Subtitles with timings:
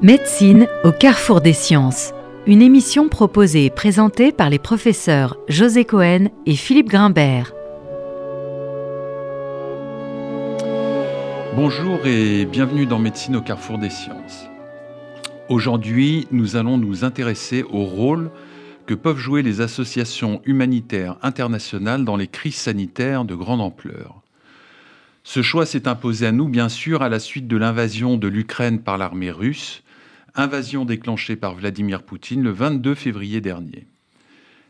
[0.00, 2.12] Médecine au carrefour des sciences.
[2.46, 7.52] Une émission proposée et présentée par les professeurs José Cohen et Philippe Grimbert.
[11.56, 14.46] Bonjour et bienvenue dans Médecine au carrefour des sciences.
[15.48, 18.30] Aujourd'hui, nous allons nous intéresser au rôle
[18.86, 24.22] que peuvent jouer les associations humanitaires internationales dans les crises sanitaires de grande ampleur.
[25.24, 28.78] Ce choix s'est imposé à nous, bien sûr, à la suite de l'invasion de l'Ukraine
[28.78, 29.82] par l'armée russe,
[30.38, 33.86] invasion déclenchée par Vladimir Poutine le 22 février dernier.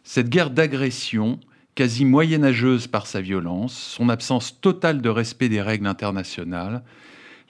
[0.02, 1.38] Cette guerre d'agression,
[1.74, 6.82] quasi moyenâgeuse par sa violence, son absence totale de respect des règles internationales,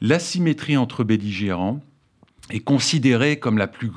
[0.00, 1.80] l'asymétrie entre belligérants,
[2.50, 3.92] est considérée comme la plus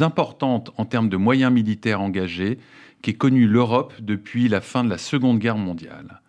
[0.00, 2.58] importante en termes de moyens militaires engagés
[3.02, 6.20] qu'ait connue l'Europe depuis la fin de la Seconde Guerre mondiale.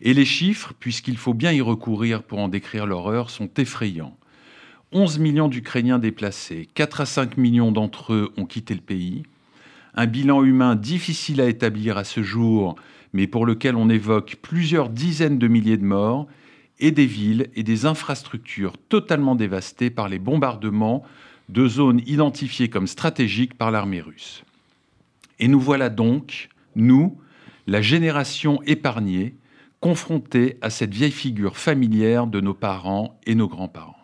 [0.00, 4.16] Et les chiffres, puisqu'il faut bien y recourir pour en décrire l'horreur, sont effrayants.
[4.92, 9.22] 11 millions d'Ukrainiens déplacés, 4 à 5 millions d'entre eux ont quitté le pays.
[9.94, 12.74] Un bilan humain difficile à établir à ce jour,
[13.12, 16.26] mais pour lequel on évoque plusieurs dizaines de milliers de morts,
[16.80, 21.04] et des villes et des infrastructures totalement dévastées par les bombardements
[21.48, 24.44] de zones identifiées comme stratégiques par l'armée russe.
[25.38, 27.16] Et nous voilà donc, nous,
[27.66, 29.34] la génération épargnée,
[29.80, 33.99] confrontés à cette vieille figure familière de nos parents et nos grands-parents.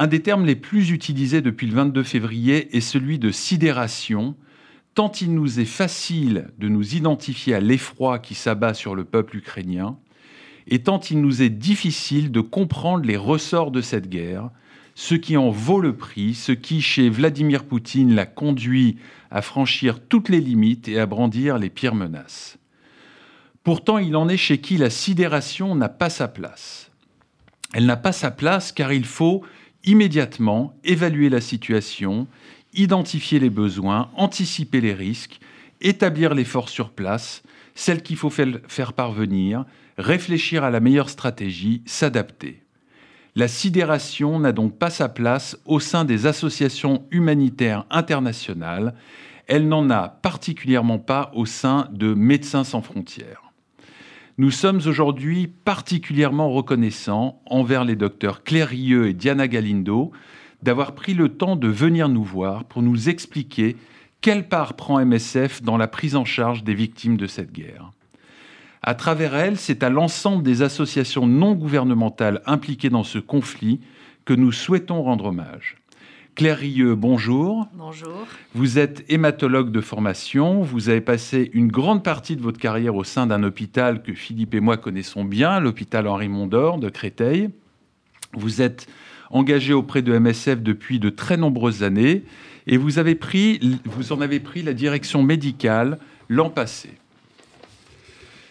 [0.00, 4.36] Un des termes les plus utilisés depuis le 22 février est celui de sidération,
[4.94, 9.38] tant il nous est facile de nous identifier à l'effroi qui s'abat sur le peuple
[9.38, 9.98] ukrainien,
[10.68, 14.50] et tant il nous est difficile de comprendre les ressorts de cette guerre,
[14.94, 18.98] ce qui en vaut le prix, ce qui, chez Vladimir Poutine, l'a conduit
[19.32, 22.56] à franchir toutes les limites et à brandir les pires menaces.
[23.64, 26.92] Pourtant, il en est chez qui la sidération n'a pas sa place.
[27.74, 29.42] Elle n'a pas sa place car il faut
[29.84, 32.26] immédiatement évaluer la situation,
[32.74, 35.40] identifier les besoins, anticiper les risques,
[35.80, 37.42] établir les forces sur place,
[37.74, 39.64] celles qu'il faut faire parvenir,
[39.96, 42.62] réfléchir à la meilleure stratégie, s'adapter.
[43.36, 48.94] La sidération n'a donc pas sa place au sein des associations humanitaires internationales,
[49.46, 53.47] elle n'en a particulièrement pas au sein de Médecins sans frontières.
[54.40, 60.12] Nous sommes aujourd'hui particulièrement reconnaissants envers les docteurs Claire Rieux et Diana Galindo
[60.62, 63.76] d'avoir pris le temps de venir nous voir pour nous expliquer
[64.20, 67.90] quelle part prend MSF dans la prise en charge des victimes de cette guerre.
[68.80, 73.80] À travers elles, c'est à l'ensemble des associations non gouvernementales impliquées dans ce conflit
[74.24, 75.78] que nous souhaitons rendre hommage.
[76.38, 77.66] Claire Rieux, bonjour.
[77.74, 78.24] Bonjour.
[78.54, 80.62] Vous êtes hématologue de formation.
[80.62, 84.54] Vous avez passé une grande partie de votre carrière au sein d'un hôpital que Philippe
[84.54, 87.50] et moi connaissons bien, l'hôpital Henri Mondor de Créteil.
[88.34, 88.86] Vous êtes
[89.30, 92.22] engagé auprès de MSF depuis de très nombreuses années
[92.68, 95.98] et vous, avez pris, vous en avez pris la direction médicale
[96.28, 96.90] l'an passé.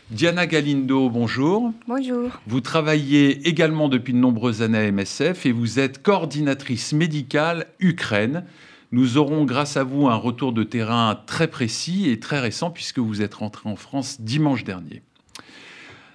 [0.10, 1.74] Diana Galindo, bonjour.
[1.86, 2.30] Bonjour.
[2.48, 8.46] Vous travaillez également depuis de nombreuses années à MSF et vous êtes coordinatrice médicale Ukraine.
[8.94, 13.00] Nous aurons grâce à vous un retour de terrain très précis et très récent puisque
[13.00, 15.02] vous êtes rentré en France dimanche dernier.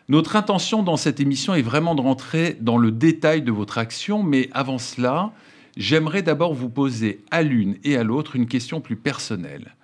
[0.08, 4.22] Notre intention dans cette émission est vraiment de rentrer dans le détail de votre action,
[4.22, 5.32] mais avant cela,
[5.76, 9.74] j'aimerais d'abord vous poser à l'une et à l'autre une question plus personnelle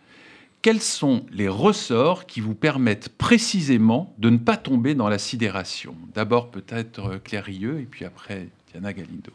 [0.62, 5.94] quels sont les ressorts qui vous permettent précisément de ne pas tomber dans la sidération?
[6.14, 9.32] D'abord peut-être euh, Claire et puis après Diana Galindo.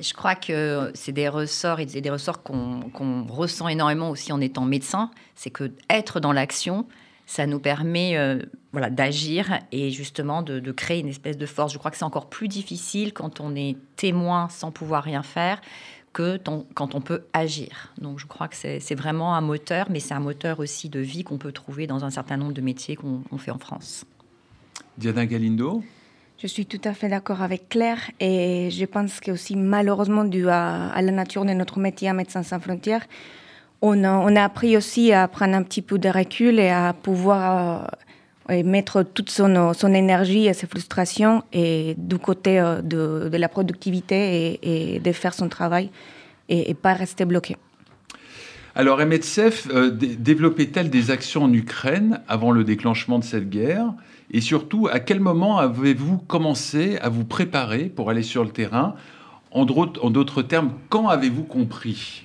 [0.00, 4.64] Je crois que c'est des ressorts et des ressorts qu'on ressent énormément aussi en étant
[4.64, 5.10] médecin.
[5.34, 6.86] C'est que être dans l'action,
[7.26, 8.40] ça nous permet euh,
[8.72, 11.72] voilà, d'agir et justement de, de, créer une espèce de force.
[11.72, 15.60] Je crois que c'est encore plus difficile quand on est témoin sans pouvoir rien faire
[16.12, 16.38] que
[16.74, 17.92] quand on peut agir.
[18.00, 21.24] Donc je crois que c'est vraiment un moteur, mais c'est un moteur aussi de vie
[21.24, 24.04] qu'on peut trouver dans un certain nombre de métiers qu'on fait en France.
[24.98, 25.82] Diana Galindo
[26.42, 30.48] je suis tout à fait d'accord avec Claire et je pense que aussi malheureusement dû
[30.48, 33.06] à, la nature de notre métier à Médecins sans frontières,
[33.82, 36.94] on a, on a, appris aussi à prendre un petit peu de recul et à
[36.94, 37.90] pouvoir
[38.50, 44.58] et mettre toute son, son, énergie et ses frustrations du côté euh, de, la productivité
[44.62, 45.90] et, et, de faire son travail
[46.48, 47.56] et, et pas rester bloqué.
[48.74, 53.92] Alors MSF euh, développait-elle des actions en Ukraine avant le déclenchement de cette guerre?
[54.30, 58.94] Et surtout, à quel moment avez-vous commencé à vous préparer pour aller sur le terrain?
[59.50, 62.22] En d'autres termes, quand avez-vous compris?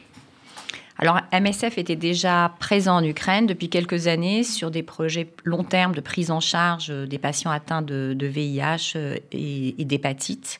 [0.98, 5.94] Alors MSF était déjà présent en Ukraine depuis quelques années sur des projets long terme
[5.94, 10.60] de prise en charge des patients atteints de, VIH euh, et, d'hépatite.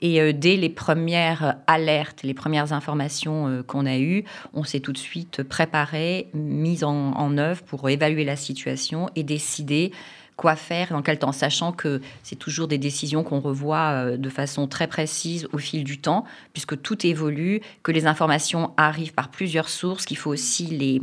[0.00, 4.24] Et euh, dès les premières alertes, les premières informations euh, qu'on a eues,
[4.54, 9.24] on s'est tout de suite préparé, mis en, en, œuvre pour évaluer la situation et
[9.24, 9.90] décider
[10.36, 14.28] quoi faire, dans quel temps, sachant que c'est toujours des décisions qu'on revoit euh, de
[14.28, 19.30] façon très précise au fil du temps, puisque tout évolue, que les informations arrivent par
[19.30, 21.00] plusieurs sources, qu'il faut aussi les,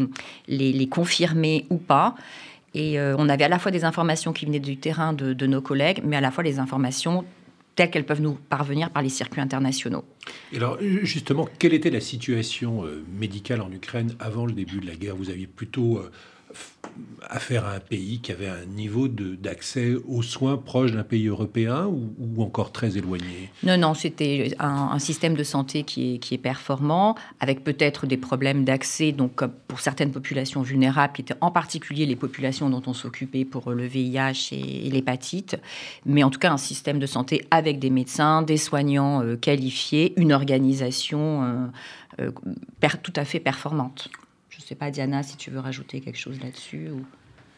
[0.48, 2.16] les, confirmer ou pas.
[2.76, 5.48] Et euh, on avait à la fois des informations qui venaient du terrain de, de
[5.48, 7.26] nos collègues, mais à la fois les informations
[7.76, 10.04] telles qu'elles peuvent nous parvenir par les circuits internationaux.
[10.52, 14.86] Et alors justement, quelle était la situation euh, médicale en Ukraine avant le début de
[14.86, 15.16] la guerre?
[15.16, 16.00] Vous aviez plutôt
[17.30, 21.88] affaire à un pays qui avait un niveau d'accès aux soins proche d'un pays européen
[21.88, 23.50] ou, encore très éloigné?
[23.64, 28.18] Non, non, c'était un, système de santé qui est, qui est performant, avec peut-être des
[28.18, 32.94] problèmes d'accès, donc pour certaines populations vulnérables, qui étaient en particulier les populations dont on
[32.94, 35.58] s'occupait pour le VIH et, l'hépatite,
[36.06, 40.14] mais en tout cas un système de santé avec des médecins, des soignants euh, qualifiés,
[40.18, 41.44] une organisation
[42.20, 42.32] euh,
[42.84, 44.10] euh, tout à fait performante.
[44.64, 47.06] Ne sais pas, Diana, si tu veux rajouter quelque chose là-dessus ou...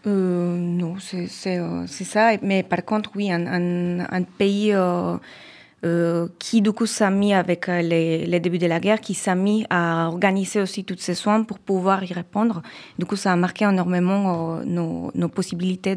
[0.08, 1.28] euh, Non, c'est
[1.60, 2.32] euh, ça.
[2.42, 5.18] Mais par contre, oui, un, un, un pays euh,
[5.86, 9.36] euh, qui, du coup, s'est mis avec les, les, débuts de la guerre, qui s'est
[9.36, 12.64] mis à organiser aussi tous ces soins pour pouvoir y répondre.
[12.98, 15.96] Du coup, ça a marqué énormément euh, nos, nos, possibilités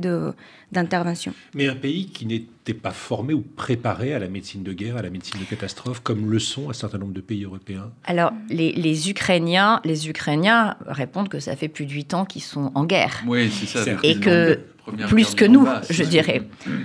[0.71, 1.33] d'intervention.
[1.55, 5.03] Mais un pays qui n'était pas formé ou préparé à la médecine de guerre, à
[5.03, 7.91] la médecine de catastrophe, comme le sont un certain nombre de pays européens?
[8.05, 12.43] Alors, les, les Ukrainiens, les Ukrainiens répondent que ça fait plus de 8 ans qu'ils
[12.43, 13.23] sont en guerre.
[13.27, 13.91] Oui, c'est ça.
[14.03, 14.61] Et que
[15.09, 16.43] plus que nous, je dirais.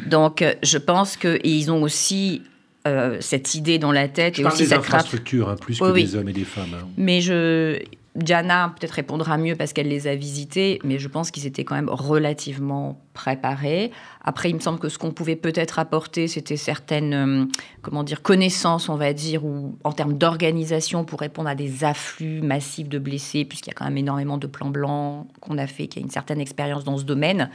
[0.08, 2.42] Donc, je pense qu'ils ont aussi
[2.88, 5.92] euh, cette idée dans la tête je et parle aussi des infrastructures hein, plus que
[5.92, 6.74] oui, des hommes et des femmes.
[6.74, 6.88] Hein.
[6.98, 7.80] Mais je,
[8.16, 11.74] Diana peut-être répondra mieux parce qu'elle les a visités, mais je pense qu'ils étaient quand
[11.76, 13.92] même relativement préparés.
[14.24, 17.46] Après, il me semble que ce qu'on pouvait peut-être apporter, c'était certaines, euh,
[17.82, 22.42] comment dire, connaissances, on va dire, ou en termes d'organisation pour répondre à des afflux
[22.42, 25.88] massifs de blessés, puisqu'il y a quand même énormément de plans blancs qu'on a fait,
[25.88, 27.50] qu'il y a une certaine expérience dans ce domaine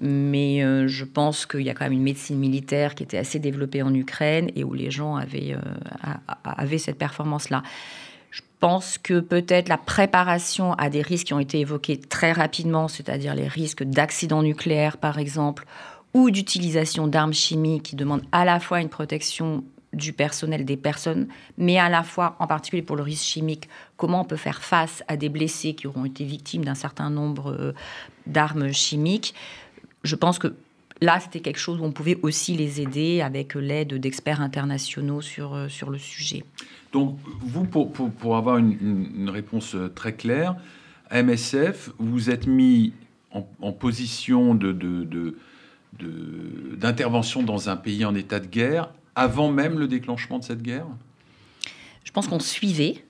[0.00, 3.38] mais euh, je pense qu'il y a quand même une médecine militaire qui était assez
[3.38, 6.12] développée en Ukraine et où les gens avaient, euh,
[6.44, 7.62] avaient cette performance-là.
[8.30, 12.88] Je pense que peut-être la préparation à des risques qui ont été évoqués très rapidement,
[12.88, 15.66] c'est-à-dire les risques d'accidents nucléaires par exemple,
[16.14, 21.26] ou d'utilisation d'armes chimiques qui demandent à la fois une protection du personnel des personnes,
[21.58, 25.02] mais à la fois, en particulier pour le risque chimique, comment on peut faire face
[25.08, 27.74] à des blessés qui auront été victimes d'un certain nombre euh,
[28.26, 29.34] d'armes chimiques
[30.02, 30.54] je pense que
[31.00, 35.54] là, c'était quelque chose où on pouvait aussi les aider avec l'aide d'experts internationaux sur,
[35.54, 36.44] euh, sur le sujet.
[36.92, 40.56] Donc, vous, pour, pour, pour avoir une, réponse euh, très claire,
[41.10, 42.92] à MSF, vous êtes mis
[43.32, 49.78] en, en position d'intervention de, de, dans un pays en état de guerre avant même
[49.78, 50.86] le déclenchement de cette guerre?
[52.04, 53.04] Je pense qu'on suivait,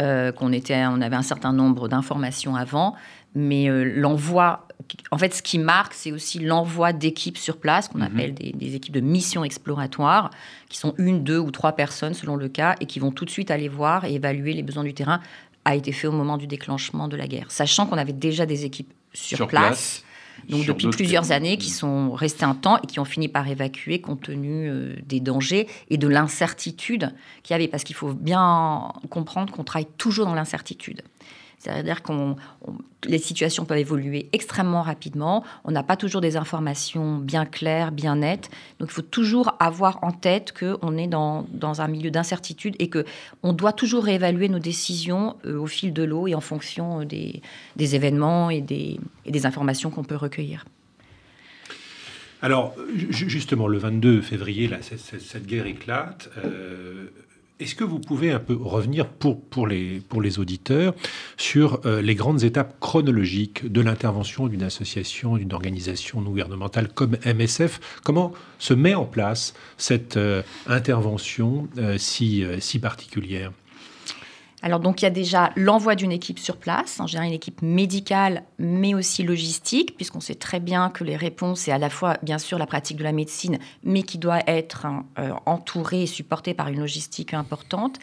[0.00, 2.94] euh, qu'on était, on avait un certain nombre d'informations avant,
[3.34, 4.67] mais euh, l'envoi
[5.10, 8.02] en fait, ce qui marque, c'est aussi l'envoi d'équipes sur place, qu'on mmh.
[8.02, 10.30] appelle des, des, équipes de mission exploratoire,
[10.68, 13.30] qui sont une, deux ou trois personnes selon le cas, et qui vont tout de
[13.30, 15.20] suite aller voir et évaluer les besoins du terrain,
[15.64, 17.50] a été fait au moment du déclenchement de la guerre.
[17.50, 20.04] Sachant qu'on avait déjà des équipes sur, sur place, place,
[20.48, 24.00] donc depuis plusieurs années, qui sont restées un temps et qui ont fini par évacuer
[24.00, 27.12] compte tenu euh, des dangers et de l'incertitude
[27.42, 27.68] qu'il y avait.
[27.68, 31.02] Parce qu'il faut bien comprendre qu'on travaille toujours dans l'incertitude.
[31.58, 32.12] C'est-à-dire que
[33.04, 35.44] les situations peuvent évoluer extrêmement rapidement.
[35.64, 38.48] On n'a pas toujours des informations bien claires, bien nettes.
[38.78, 42.88] Donc il faut toujours avoir en tête qu'on est dans, dans, un milieu d'incertitude et
[42.88, 47.42] qu'on doit toujours réévaluer nos décisions euh, au fil de l'eau et en fonction des,
[47.76, 50.64] des événements et des, des informations qu'on peut recueillir.
[52.40, 52.76] Alors,
[53.10, 56.30] justement, le 22 février, là, cette, cette guerre éclate.
[56.44, 57.08] Euh,
[57.60, 60.94] est-ce que vous pouvez un peu revenir pour, pour, les, pour les auditeurs
[61.36, 67.80] sur euh, les grandes étapes chronologiques de l'intervention d'une association, d'une organisation gouvernementale comme MSF
[68.04, 73.52] Comment se met en place cette euh, intervention euh, si, si particulière?
[74.60, 77.62] Alors donc il y a déjà l'envoi d'une équipe sur place, en général une équipe
[77.62, 82.16] médicale, mais aussi logistique, puisqu'on sait très bien que les réponses, c'est à la fois
[82.22, 84.86] bien sûr la pratique de la médecine, mais qui doit être
[85.18, 87.98] euh, entourée et supportée par une logistique importante.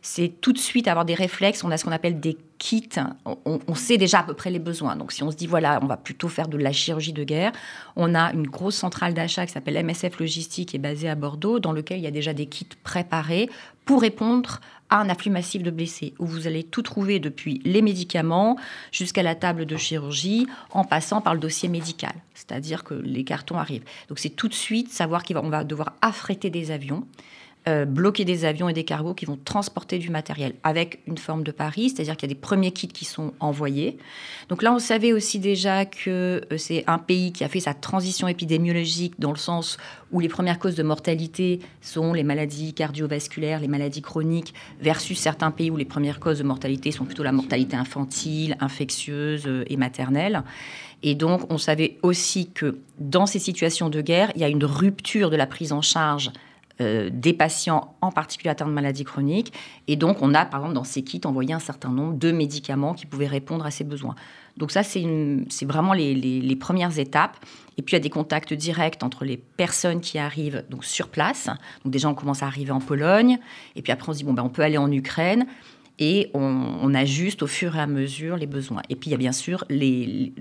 [0.00, 2.88] C'est tout de suite avoir des réflexes, on a ce qu'on appelle des kits,
[3.24, 4.94] on, on, sait déjà à peu près les besoins.
[4.94, 7.50] Donc si on se dit, voilà, on va plutôt faire de la chirurgie de guerre,
[7.96, 11.58] on a une grosse centrale d'achat qui s'appelle MSF Logistique, qui est basée à Bordeaux,
[11.58, 13.50] dans lequel il y a déjà des kits préparés
[13.84, 18.56] pour répondre un afflux massif de blessés, où vous allez tout trouver depuis les médicaments
[18.92, 22.14] jusqu'à la table de chirurgie, en passant par le dossier médical.
[22.34, 23.84] C'est-à-dire que les cartons arrivent.
[24.08, 27.06] Donc c'est tout de suite savoir qu'on va devoir affréter des avions.
[27.68, 31.44] Euh, bloquer des avions et des cargos qui vont transporter du matériel avec une forme
[31.44, 33.98] de pari, c'est-à-dire qu'il y a des premiers kits qui sont envoyés.
[34.48, 37.74] Donc là, on savait aussi déjà que euh, c'est un pays qui a fait sa
[37.74, 39.76] transition épidémiologique dans le sens
[40.12, 45.50] où les premières causes de mortalité sont les maladies cardiovasculaires, les maladies chroniques, versus certains
[45.50, 49.76] pays où les premières causes de mortalité sont plutôt la mortalité infantile, infectieuse euh, et
[49.76, 50.42] maternelle.
[51.02, 54.64] Et donc, on savait aussi que dans ces situations de guerre, il y a une
[54.64, 56.30] rupture de la prise en charge
[56.80, 59.52] euh, des patients, en particulier atteints de maladies chroniques.
[59.88, 62.94] Et donc, on a, par exemple, dans ces kits, envoyé un certain nombre de médicaments
[62.94, 64.14] qui pouvaient répondre à ces besoins.
[64.56, 65.04] Donc ça, c'est
[65.64, 67.36] vraiment les, premières étapes.
[67.76, 71.08] Et puis, il y a des contacts directs entre les personnes qui arrivent donc, sur
[71.08, 71.48] place.
[71.84, 73.38] Donc déjà, on commence à arriver en Pologne.
[73.74, 75.46] Et puis après, on se dit, bon, ben, on peut aller en Ukraine.
[75.98, 78.82] Et on, on, ajuste au fur et à mesure les besoins.
[78.88, 80.32] Et puis, il y a bien sûr les,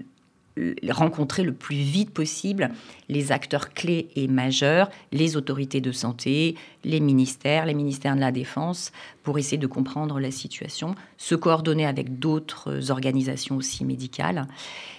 [0.90, 2.72] rencontrer le plus vite possible
[3.10, 8.32] les acteurs clés et majeurs, les autorités de santé, les ministères, les ministères de la
[8.32, 8.92] Défense,
[9.24, 14.48] pour essayer de comprendre la situation, se coordonner avec d'autres organisations aussi médicales.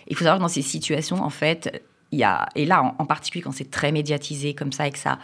[0.07, 3.05] Il faut savoir que dans ces situations, en fait, il y a, et là en,
[3.05, 5.19] particulier quand c'est très médiatisé comme ça et que ça,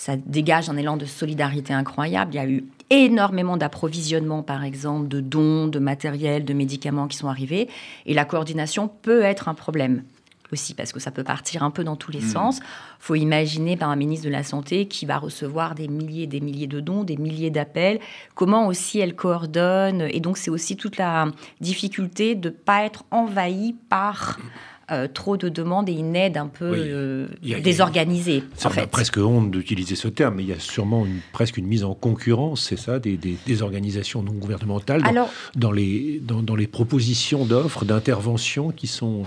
[0.00, 5.08] ça dégage un élan de solidarité incroyable, il y a eu énormément d'approvisionnement, par exemple,
[5.08, 7.68] de dons, de matériel, de médicaments qui sont arrivés.
[8.06, 10.04] Et la coordination peut être un problème
[10.52, 12.30] aussi, parce que ça peut partir un peu dans tous les mmh.
[12.30, 12.60] sens.
[12.60, 16.26] Il faut imaginer par un ministre de la Santé qui va recevoir des milliers et
[16.26, 18.00] des milliers de dons, des milliers d'appels,
[18.34, 20.08] comment aussi elle coordonne.
[20.10, 21.26] Et donc, c'est aussi toute la
[21.60, 24.38] difficulté de ne pas être envahi par
[24.90, 28.42] euh, trop de demandes et une aide un peu euh, désorganisée.
[28.56, 28.86] Ça fait.
[28.86, 31.94] presque honte d'utiliser ce terme, mais il y a sûrement une, presque une mise en
[31.94, 37.44] concurrence, c'est ça, des, des, organisations non gouvernementales dans, dans, les, dans, dans les propositions
[37.44, 39.24] d'offres, d'interventions qui sont,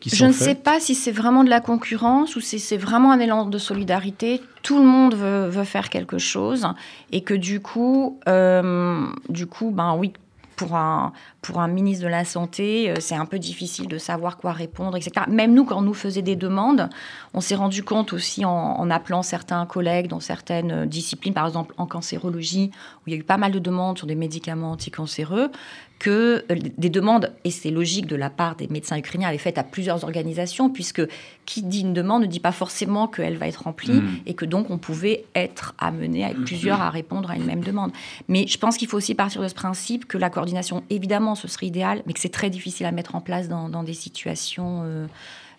[0.00, 3.12] qui Je ne sais pas si c'est vraiment de la concurrence ou si c'est vraiment
[3.12, 4.40] un élan de solidarité.
[4.62, 6.66] Tout le monde veut, veut faire quelque chose
[7.12, 10.12] et que du coup, euh, du coup, ben oui,
[10.56, 11.12] pour un,
[11.46, 14.96] pour un ministre de la Santé, euh, c'est un peu difficile de savoir quoi répondre,
[14.96, 15.26] etc.
[15.28, 16.88] Même nous, quand on nous faisait des demandes,
[17.34, 21.86] on s'est rendu compte aussi en, appelant certains collègues dans certaines disciplines, par exemple en
[21.86, 25.50] cancérologie, où il y a eu pas mal de demandes sur des médicaments anticancéreux,
[25.98, 29.58] que euh, des demandes, et c'est logique de la part des médecins ukrainiens, avaient faites
[29.58, 31.02] à plusieurs organisations, puisque
[31.46, 34.20] qui dit une demande ne dit pas forcément qu'elle va être remplie, hmm.
[34.26, 37.62] et que donc on pouvait être amené à être plusieurs à répondre à une même
[37.62, 37.92] demande.
[38.28, 41.48] Mais je pense qu'il faut aussi partir de ce principe que la coordination, évidemment, ce
[41.48, 44.82] serait idéal, mais que c'est très difficile à mettre en place dans, des situations...
[44.84, 45.06] Euh,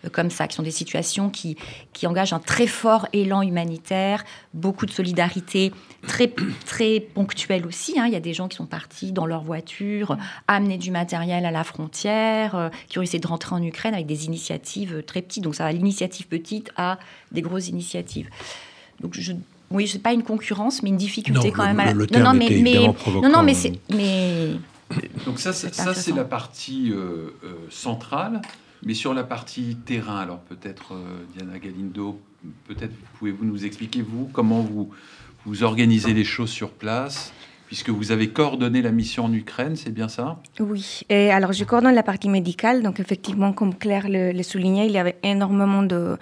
[0.05, 1.57] euh, comme ça, qui sont des situations qui,
[1.93, 5.72] qui engagent un très fort élan humanitaire, beaucoup de solidarité,
[6.05, 6.31] très,
[6.65, 8.00] très ponctuelle aussi.
[8.00, 8.05] Hein.
[8.05, 10.17] Il y a des gens qui sont partis dans leur voiture,
[10.48, 14.05] amener du matériel à la frontière, euh, qui ont essayé de rentrer en Ukraine avec
[14.05, 15.43] des initiatives très petites.
[15.43, 17.00] Donc ça va l'initiative petite à
[17.31, 18.29] des grosses initiatives.
[19.01, 19.34] Donc je,
[19.72, 21.79] oui, c'est pas une concurrence, mais une difficulté quand même.
[21.79, 22.50] à non, non, mais,
[23.05, 24.51] non, non, mais c'est, mais
[25.25, 27.32] donc ça, ça c'est la partie euh,
[27.70, 28.41] centrale.
[28.84, 32.20] Mais sur la partie terrain, alors peut-être euh, Diana Galindo,
[32.67, 34.91] peut-être pouvez-vous nous expliquer, vous, comment vous,
[35.46, 37.34] vous organisez les choses sur place
[37.65, 40.41] puisque vous avez coordonné la mission en Ukraine, c'est bien ça?
[40.60, 44.94] Oui, et alors je coordonne la partie médicale, donc effectivement, comme Claire le, soulignait, il
[44.94, 46.17] y avait énormément de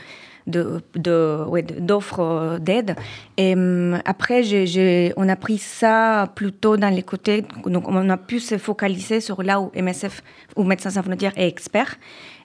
[0.47, 2.95] d'offres de, de, d'aide.
[3.37, 4.43] Et hum, après,
[5.17, 9.43] on a pris ça plutôt dans les côtés, donc on a pu se focaliser sur
[9.43, 10.21] là où MSF
[10.55, 11.97] ou Médecins sans frontières est expert.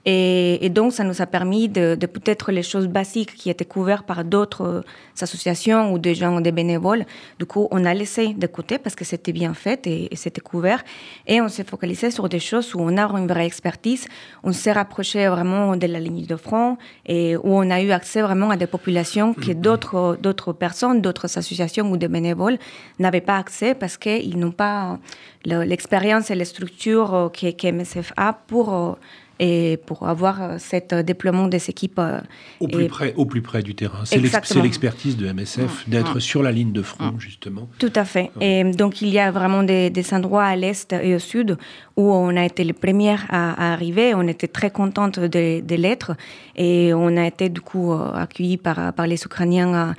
[0.06, 4.24] Et, donc, ça nous a permis de, peut-être les choses basiques qui étaient couvertes par
[4.24, 4.82] d'autres euh,
[5.20, 7.04] associations ou des gens, des bénévoles.
[7.38, 10.82] Du coup, on a laissé de côté parce que c'était bien fait et, c'était couvert.
[11.26, 14.06] Et on s'est focalisé sur des choses où on a une vraie expertise.
[14.42, 18.22] On s'est rapproché vraiment de la ligne de front et où on a eu accès
[18.22, 19.60] vraiment à des populations que mm-hmm.
[19.60, 22.58] d'autres, d'autres personnes, d'autres associations ou des bénévoles
[22.98, 24.98] n'avaient pas accès parce qu'ils n'ont pas
[25.44, 28.92] l'expérience et les structures euh, que, MSF a pour euh,
[29.40, 31.98] et pour avoir euh, cet euh, déploiement des équipes.
[31.98, 32.20] Euh,
[32.60, 34.04] au, plus près, au plus près du terrain.
[34.04, 35.90] C'est l'expertise de MSF mmh.
[35.90, 36.20] d'être mmh.
[36.20, 37.20] sur la ligne de front, mmh.
[37.20, 37.68] justement.
[37.78, 38.30] Tout à fait.
[38.42, 41.56] Et donc, il y a vraiment des, endroits à l'est et au sud
[41.96, 44.14] où on a été les premières à, arriver.
[44.14, 46.12] On était très contente de, de l'être
[46.56, 49.94] et on a été du coup accueillis par, par les Ukrainiens.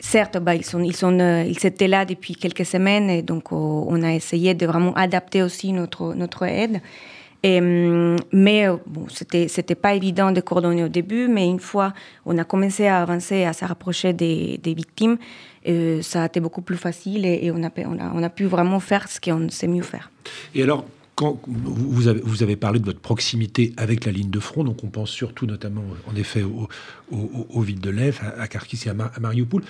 [0.00, 4.02] Certes, bah, ils, sont, ils, sont, ils étaient là depuis quelques semaines et donc on
[4.02, 6.82] a essayé de vraiment adapter aussi notre, notre aide.
[7.44, 11.92] Mais euh, bon, c'était c'était pas évident de coordonner au début, mais une fois
[12.24, 15.18] on a commencé à avancer, à se rapprocher des, des victimes,
[15.68, 18.44] euh, ça a été beaucoup plus facile et, on, a, on, a, on, a, pu
[18.44, 20.10] vraiment faire ce qu'on sait mieux faire.
[20.54, 20.84] Et alors,
[21.46, 24.88] vous avez, vous avez, parlé de votre proximité avec la ligne de front, donc on
[24.88, 26.68] pense surtout notamment, en effet, aux
[27.10, 29.62] au, au, villes de l'Est, à, à et à, Mariupol.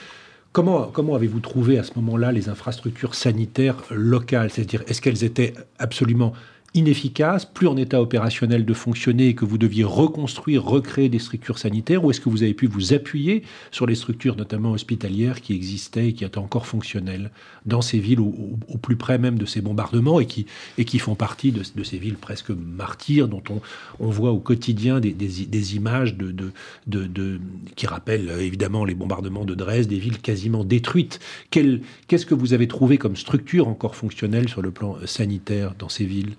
[0.53, 4.51] Comment, comment avez-vous trouvé à ce moment-là les infrastructures sanitaires locales?
[4.51, 6.35] C'est-à-dire, est-ce qu'elles étaient absolument
[6.75, 11.59] inefficace, plus en état opérationnel de fonctionner et que vous deviez reconstruire, recréer des structures
[11.59, 15.55] sanitaires, ou est-ce que vous avez pu vous appuyer sur les structures, notamment hospitalières, qui
[15.55, 17.31] existaient et qui étaient encore fonctionnelles
[17.67, 20.47] dans ces villes au, plus près même de ces bombardements et qui,
[20.79, 23.61] et qui font partie de, ces villes presque martyrs dont on,
[24.01, 26.53] on voit au quotidien des, des, images de, de,
[26.87, 27.41] de,
[27.77, 31.21] qui rappellent évidemment les bombardements de Dresde, des villes quasiment détruites.
[31.51, 36.05] Qu'est-ce que vous avez trouvé comme structure encore fonctionnelle sur le plan sanitaire dans ces
[36.05, 36.35] villes?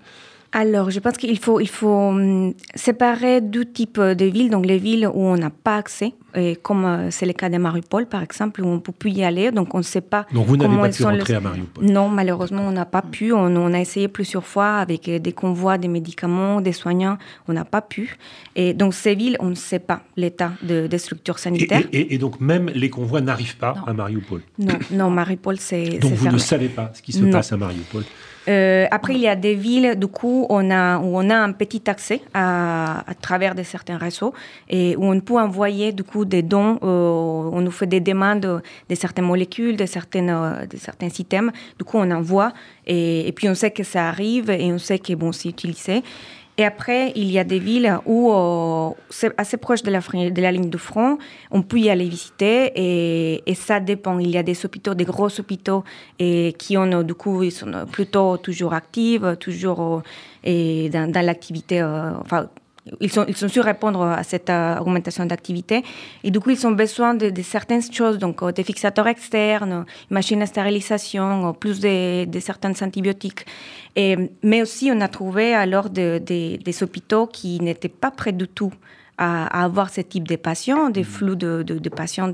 [0.56, 4.50] Alors, je pense qu'il faut, il faut hum, séparer deux types de villes.
[4.50, 7.58] Donc, les villes où on n'a pas accès, et comme euh, c'est le cas de
[7.58, 9.50] Mariupol, par exemple, où on ne peut plus y aller.
[9.50, 10.26] Donc, on ne sait pas.
[10.32, 13.32] Donc, vous n'avez pas pu rentrer à Mariupol Non, malheureusement, on n'a pas pu.
[13.32, 17.18] On, a essayé plusieurs fois avec des convois, des médicaments, des soignants.
[17.48, 18.16] On n'a pas pu.
[18.54, 21.82] Et donc, ces villes, on ne sait pas l'état de, des structures sanitaires.
[21.92, 25.98] Et, donc, même les convois n'arrivent pas à Mariupol Non, non, Mariupol, c'est.
[25.98, 28.04] Donc, vous ne savez pas ce qui se passe à Mariupol
[28.48, 31.52] euh, après, il y a des villes, du coup, on a, où on a un
[31.52, 34.34] petit accès à, à, travers de certains réseaux
[34.68, 36.78] et où on peut envoyer, du coup, des dons.
[36.82, 41.52] Euh, on nous fait des demandes de certaines molécules, de, certaines, euh, de certains systèmes.
[41.78, 42.52] Du coup, on envoie
[42.86, 46.02] et, et, puis on sait que ça arrive et on sait que bon, c'est utilisé.
[46.56, 48.90] Et après, il y a des villes où euh,
[49.36, 51.18] assez proche de la, ligne de front,
[51.50, 54.18] on peut y aller visiter et, ça dépend.
[54.20, 55.82] Il y a des hôpitaux, des gros hôpitaux
[56.18, 60.00] et qui ont du coup, ils sont plutôt toujours actifs, toujours euh,
[60.44, 62.48] et dans, l'activité, euh, enfin
[63.00, 65.82] ils sont, ils sont sur répondre à cette euh, augmentation d'activité.
[66.22, 70.42] Et du coup, ils ont besoin de, certaines choses, donc euh, des fixateurs externes, machines
[70.42, 73.46] à stérilisation, euh, plus de, de certains antibiotiques.
[73.96, 78.72] Et, mais aussi, on a trouvé alors des hôpitaux qui n'étaient pas près du tout
[79.18, 81.04] à, avoir ce type de patients, des mm.
[81.04, 82.30] flux de, patients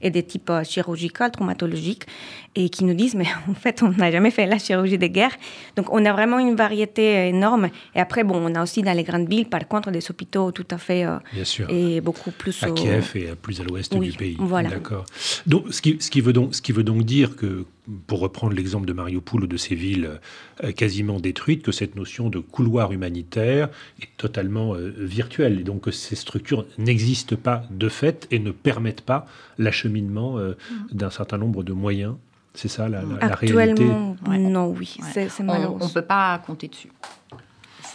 [0.00, 2.06] et des types chirurgicaux, traumatologiques,
[2.54, 5.36] et qui nous disent, mais en fait, on n'a jamais fait la chirurgie de guerre.
[5.76, 7.68] Donc, on a vraiment une variété énorme.
[7.94, 10.66] Et après, bon, on a aussi dans les grandes villes, par contre, des hôpitaux tout
[10.70, 11.04] à fait...
[11.04, 11.66] Euh, Bien sûr.
[11.70, 12.62] Et beaucoup plus...
[12.62, 14.36] À Kiev et plus à l'ouest du pays.
[14.38, 14.70] Voilà.
[14.70, 15.04] D'accord.
[15.46, 17.64] Donc, ce qui, ce, qui veut donc, ce qui veut donc dire que
[18.06, 20.20] pour reprendre l'exemple de Mariupol ou de ces villes
[20.62, 23.68] euh, quasiment détruites, que cette notion de couloir humanitaire
[24.00, 28.52] est totalement euh, virtuelle et donc que ces structures n'existent pas de fait et ne
[28.52, 29.26] permettent pas
[29.58, 30.96] l'acheminement euh, mm.
[30.96, 32.14] d'un certain nombre de moyens.
[32.54, 33.88] C'est ça la, la, réalité
[34.28, 35.78] Non, oui, c'est malheureux.
[35.80, 36.92] On ne peut pas compter dessus.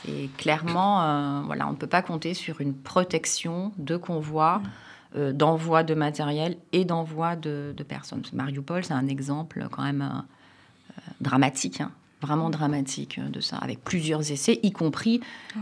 [0.03, 4.59] C'est clairement, voilà, on ne peut pas compter sur une protection de convois.
[4.59, 4.67] Mm.
[5.15, 8.23] Euh, d'envoi de matériel et d'envoi de, personnes.
[8.33, 11.91] Mariupol, c'est un exemple quand même euh, dramatique, hein,
[12.21, 15.21] vraiment dramatique euh, de ça, avec plusieurs essais, y compris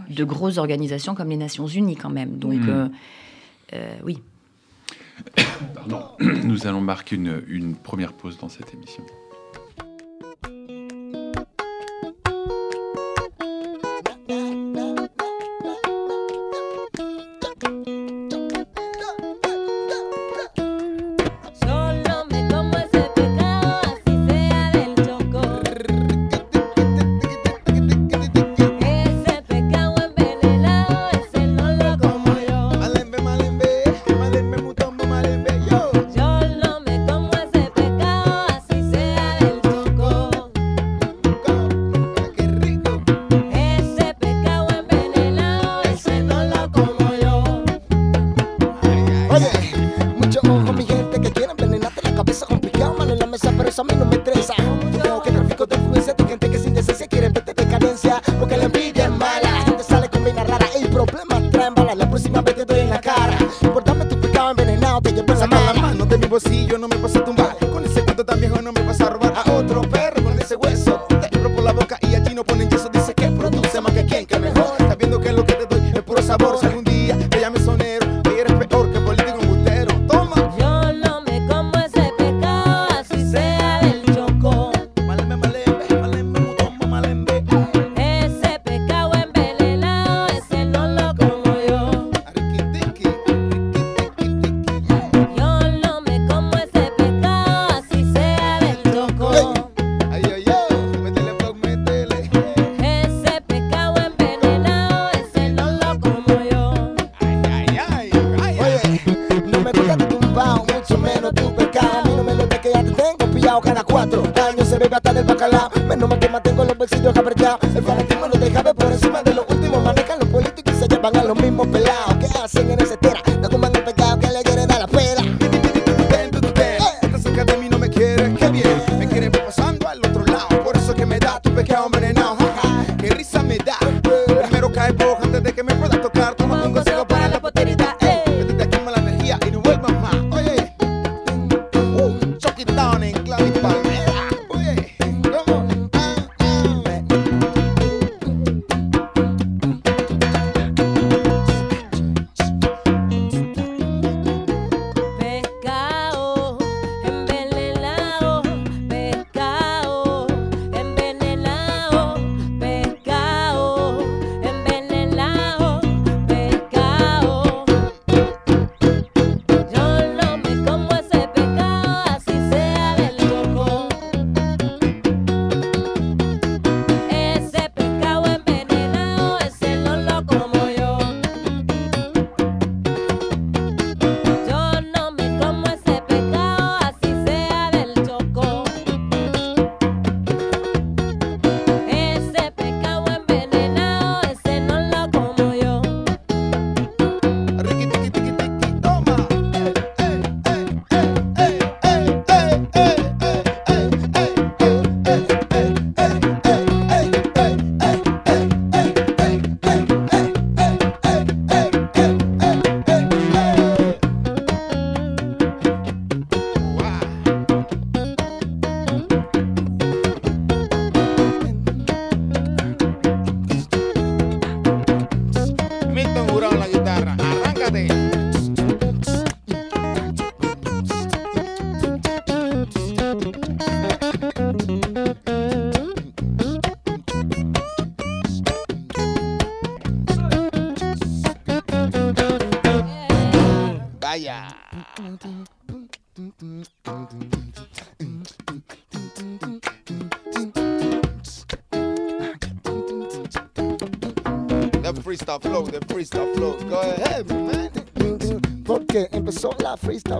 [0.10, 2.39] de grosses organisations comme les Nations Unies quand même.
[2.39, 2.89] Donc, hmm.
[4.03, 4.19] oui.
[5.75, 6.04] Pardon.
[6.19, 9.04] Nous allons marquer une première pause dans cette émission.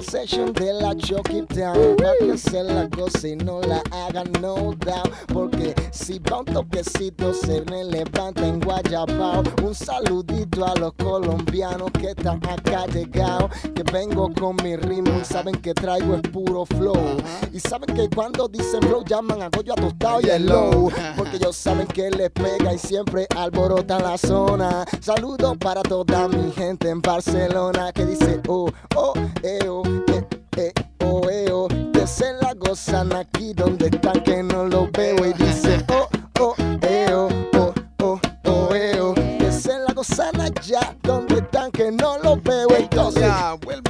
[0.06, 1.96] Session de la Chucky Town.
[1.98, 5.12] Para que se la goce y no la hagan no doubt.
[5.34, 9.44] Porque si va un toquecito se me levanta en Guayabao.
[9.64, 13.52] Un saludito a los colombianos que están acá llegados.
[13.74, 17.18] Que vengo con mi ritmo y saben que traigo es puro flow.
[17.54, 20.92] Y saben que cuando dicen flow llaman a Goyo a tostado y el low.
[21.18, 24.86] Porque ellos saben que les pega y siempre alborotan la zona.
[25.00, 30.74] Saludos para toda mi gente en Barcelona que dice oh, oh, eh, oh, eh, eh,
[31.04, 31.68] oh, eh, oh.
[31.68, 36.08] Que la gozan aquí donde están que no lo veo y dice oh,
[36.40, 39.14] oh, eh, oh, oh, oh, oh, eh, oh.
[39.16, 39.50] Que
[39.88, 43.86] la gozan allá donde están que no lo veo entonces ya vuelve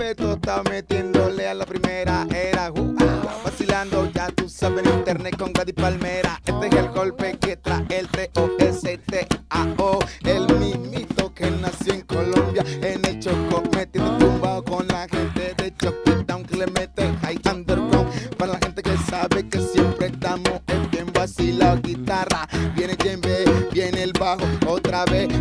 [0.45, 2.95] está metiéndole a la primera era uh,
[3.43, 7.85] vacilando ya tú sabes en internet con Gadi Palmera este es el golpe que trae
[7.89, 8.07] el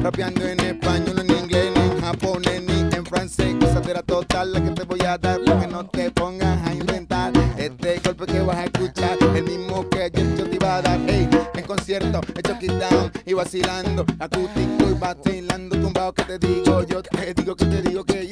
[0.04, 3.58] rapeando en español en inglés ni en japonés ni en francés.
[3.58, 7.32] Gozadera total la que te voy a dar para que no te pongas a inventar
[7.56, 11.00] este golpe que vas a escuchar el mismo que yo, yo te iba a dar.
[11.08, 17.02] Ey, en concierto en Choquitown y vacilando acústico y vacilando tumbado que te digo yo
[17.02, 18.23] te digo que te digo que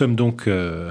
[0.00, 0.90] sommes donc euh,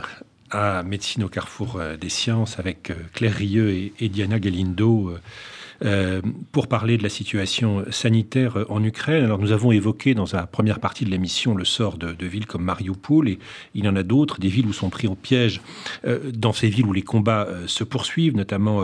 [0.51, 5.15] à Médecine au carrefour euh, des sciences avec euh, Claire Rieux et, et Diana Galindo
[5.85, 9.23] euh, pour parler de la situation sanitaire euh, en Ukraine.
[9.23, 12.63] Alors nous avons évoqué dans la première partie de l'émission le sort de, villes comme
[12.63, 13.39] Mariupol et
[13.75, 15.61] il y en a d'autres, des villes où sont pris au piège
[16.05, 18.83] euh, dans ces villes où les combats se poursuivent, notamment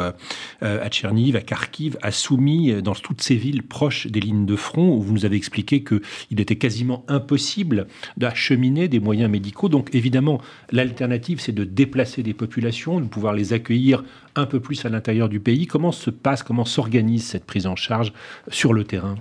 [0.62, 4.96] à Tcherniv, à Kharkiv, à Soumy, dans toutes ces villes proches des lignes de front
[4.96, 9.70] où vous nous avez expliqué qu'il était quasiment impossible d'acheminer des moyens médicaux.
[9.70, 14.04] Donc évidemment, l'alternative, c'est de déplacer des populations, de pouvoir les accueillir
[14.36, 15.68] un peu plus à l'intérieur du pays.
[15.68, 18.14] Comment se passe, comment s'organise cette prise en charge
[18.50, 19.16] sur le terrain?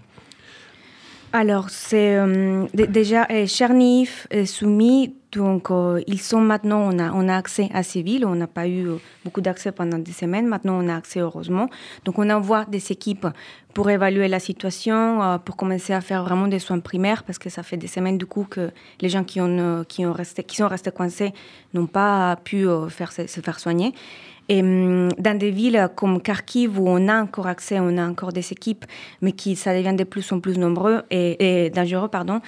[1.32, 6.96] Alors, c'est euh, dé- déjà euh, Cherniv, euh, Soumy, donc euh, ils sont maintenant, on
[7.00, 8.86] a, on a accès à ces villes, on n'a pas eu
[9.24, 11.68] beaucoup d'accès pendant des semaines, maintenant on a accès heureusement.
[12.04, 13.26] Donc on envoie des équipes
[13.72, 17.64] pour évaluer la situation, pour commencer à faire vraiment des soins primaires, parce que ça
[17.64, 20.68] fait des semaines du coup que les gens qui, ont, qui, ont resté, qui sont
[20.68, 21.34] restés coincés
[21.72, 23.92] n'ont pas pu se faire soigner.
[24.48, 28.32] Et hum, dans des villes comme Kharkiv, où on a encore accès, on a encore
[28.32, 28.84] des équipes,
[29.22, 32.40] mais qui ça devient de plus en plus nombreux et, et dangereux, pardon.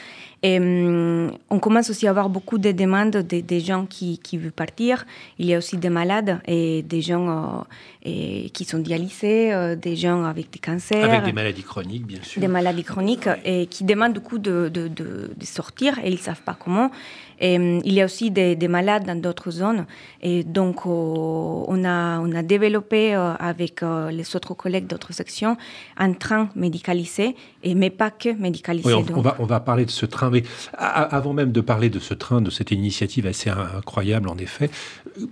[0.42, 4.52] Et hum, on commence aussi à avoir beaucoup de demandes des, gens qui, qui veulent
[4.52, 5.06] partir.
[5.38, 7.62] Il y a aussi des malades et des gens euh,
[8.02, 12.22] et, qui sont dialysés, euh, des gens avec des cancers Avec des maladies chroniques, bien
[12.22, 12.40] sûr.
[12.40, 16.42] des maladies chroniques et qui demandent du coup de, de sortir et ils ne savent
[16.42, 16.90] pas comment.
[17.40, 19.86] Et, il y a aussi des, des malades dans d'autres zones.
[20.22, 25.56] Et donc, on, a, on a développé euh, avec euh, les autres collègues d'autres sections
[25.96, 28.92] un train médicalisé, et, mais pas que médicalisé.
[28.92, 30.30] Oui, on, va, on va parler de ce train.
[30.30, 30.42] Mais
[30.74, 34.70] avant même de parler de ce train, de cette initiative assez incroyable, en effet,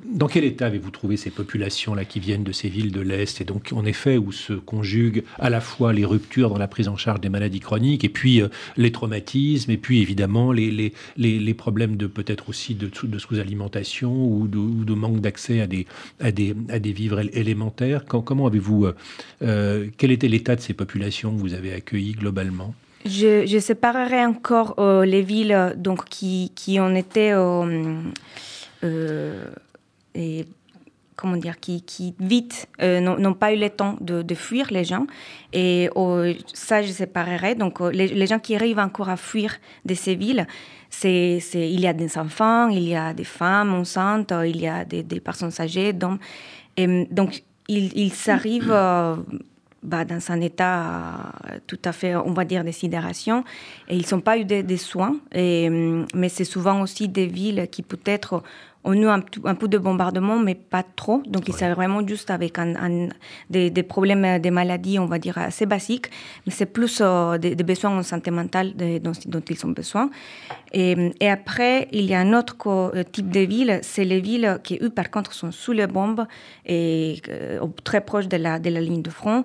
[0.07, 3.41] dans quel état avez-vous trouvé ces populations-là qui viennent de ces villes de l'Est?
[3.41, 6.89] Et donc, en effet, où se conjuguent à la fois les ruptures dans la prise
[6.89, 10.93] en charge des maladies chroniques et puis euh, les traumatismes et puis évidemment les, les,
[11.17, 14.59] les, les problèmes de peut-être aussi de, sous- de sous-alimentation ou de,
[14.95, 15.87] manque d'accès à des,
[16.21, 18.87] à, des, à des vivres él- élémentaires Comment avez-vous...
[18.87, 18.95] euh,
[19.43, 22.75] euh, quel était l'état de ces populations que vous avez accueillies globalement?
[23.05, 27.33] Je, je séparerai encore euh, les villes donc, qui, qui ont été.
[30.15, 30.47] et,
[31.17, 34.85] comment dire Qui, qui vite euh, n'ont pas eu le temps de, de fuir les
[34.85, 35.07] gens.
[35.53, 37.55] Et euh, ça, je séparerai.
[37.55, 40.47] Donc, euh, les, les gens qui arrivent encore à fuir de ces villes,
[40.91, 44.69] c'est, il y a des enfants, il y a des femmes enceintes, euh, il y
[44.69, 45.93] a des, des personnes âgées.
[45.93, 46.21] Donc,
[46.77, 48.73] et, donc ils, ils s'arrivent.
[48.73, 49.17] euh,
[49.83, 51.33] bah, dans un état
[51.67, 53.45] tout à fait, on va dire, de sidération.
[53.87, 55.17] Et ils n'ont pas eu de, de soins.
[55.31, 58.43] Et, hum, mais c'est souvent aussi des villes qui peut-être
[58.85, 59.21] ont eu un,
[59.55, 61.23] peu de bombardement, mais pas trop.
[61.27, 63.09] Donc, ils sont vraiment juste avec un, un-
[63.49, 66.09] des, des problèmes, euh, des maladies, on va dire, assez basiques.
[66.47, 69.71] Mais c'est plus euh, des, des besoins en santé mentale de- dont, dont ils ont
[69.71, 70.11] besoin.
[70.73, 74.59] Et, et après, il y a un autre euh, type de ville, c'est les villes
[74.63, 76.27] qui, eux, par contre, sont sous les bombes
[76.67, 79.45] et euh, très proches de la, de la ligne de front.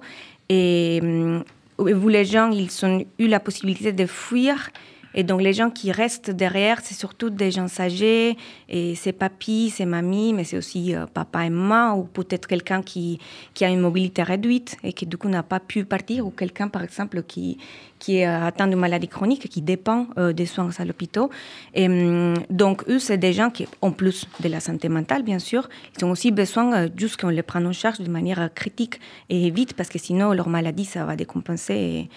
[0.50, 1.44] Et hum,
[1.78, 4.70] où les gens, ils ont eu la possibilité de fuir.
[5.16, 9.72] Et donc, les gens qui restent derrière, c'est surtout des gens âgés, et c'est papy,
[9.76, 13.20] c'est mamie, mais c'est aussi euh, papa et maman, ou peut-être quelqu'un qui,
[13.54, 16.68] qui a une mobilité réduite et qui, du coup, n'a pas pu partir, ou quelqu'un,
[16.68, 17.58] par exemple, qui,
[17.98, 21.28] qui est euh, atteint de maladie chronique, qui dépend euh, des soins à l'hôpital.
[21.74, 25.40] Et hum, donc, eux, c'est des gens qui, en plus de la santé mentale, bien
[25.40, 29.50] sûr, ils ont aussi besoin juste qu'on les prenne en charge de manière critique et
[29.50, 32.10] vite, parce que sinon, leur maladie, ça va décompenser.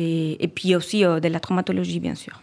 [0.00, 2.40] Et, puis aussi euh, de la traumatologie, bien sûr.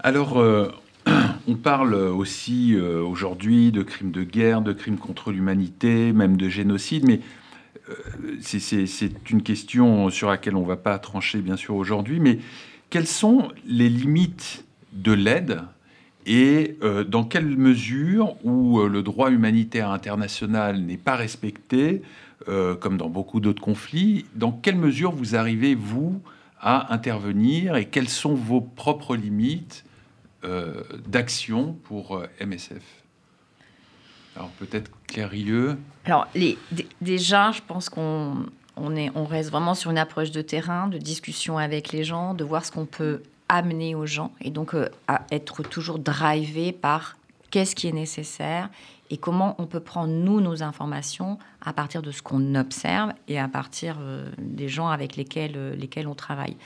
[0.00, 0.70] Alors, euh,
[1.48, 6.48] on parle aussi euh, aujourd'hui de crimes de guerre, de crimes contre l'humanité, même de
[6.48, 7.20] génocide, mais
[8.40, 12.38] c'est- une question sur laquelle on ne va pas trancher, bien sûr, aujourd'hui, mais
[12.88, 15.60] quelles sont les limites de l'aide
[16.24, 22.00] et dans quelle mesure où le droit humanitaire international n'est pas respecté,
[22.48, 26.20] euh, comme dans beaucoup d'autres conflits, dans quelle mesure vous arrivez, vous,
[26.60, 29.84] à intervenir et quelles sont vos propres limites
[30.44, 32.82] euh, d'action pour euh, MSF
[34.36, 35.78] Alors peut-être Claire Rieux.
[36.04, 36.58] Alors, les,
[37.00, 41.58] déjà, je pense qu'on on on reste vraiment sur une approche de terrain, de discussion
[41.58, 44.74] avec les gens, de voir ce qu'on peut amener aux gens, et donc
[45.06, 47.16] à être toujours drivé par
[47.50, 48.68] qu'est-ce qui est nécessaire
[49.10, 53.38] et comment on peut prendre, nous, nos informations à partir de ce qu'on observe et
[53.38, 56.56] à partir euh, des gens avec lesquels, euh, lesquels on travaille.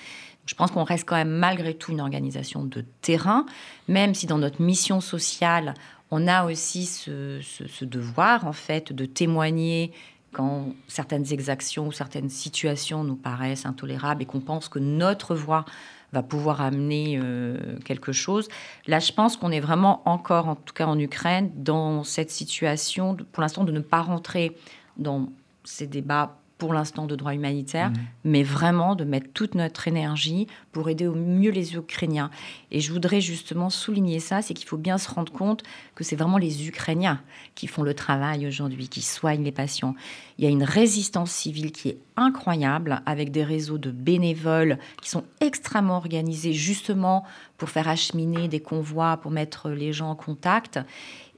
[0.46, 3.44] Je pense qu'on reste quand même malgré tout une organisation de terrain,
[3.88, 5.74] même si dans notre mission sociale,
[6.10, 9.92] on a aussi ce, ce- ce devoir, en fait, de témoigner
[10.32, 15.64] quand certaines exactions ou certaines situations nous paraissent intolérables et qu'on pense que notre voix
[16.12, 18.48] va pouvoir amener euh, quelque chose.
[18.86, 23.16] Là, je pense qu'on est vraiment encore, en tout cas en Ukraine, dans cette situation,
[23.32, 24.56] pour l'instant, de ne pas rentrer
[24.96, 25.28] dans
[25.64, 27.92] ces débats pour l'instant de droit humanitaire,
[28.24, 32.30] mais vraiment de mettre toute notre énergie pour aider au mieux les Ukrainiens.
[32.72, 35.62] Et je voudrais justement souligner ça, c'est qu'il faut bien se rendre compte
[35.94, 37.20] que c'est vraiment les Ukrainiens
[37.54, 39.94] qui font le travail aujourd'hui, qui soignent les patients.
[40.36, 45.10] Il y a une résistance civile qui est incroyable, avec des réseaux de bénévoles qui
[45.10, 47.24] sont extrêmement organisés justement
[47.56, 50.80] pour faire acheminer des convois, pour mettre les gens en contact.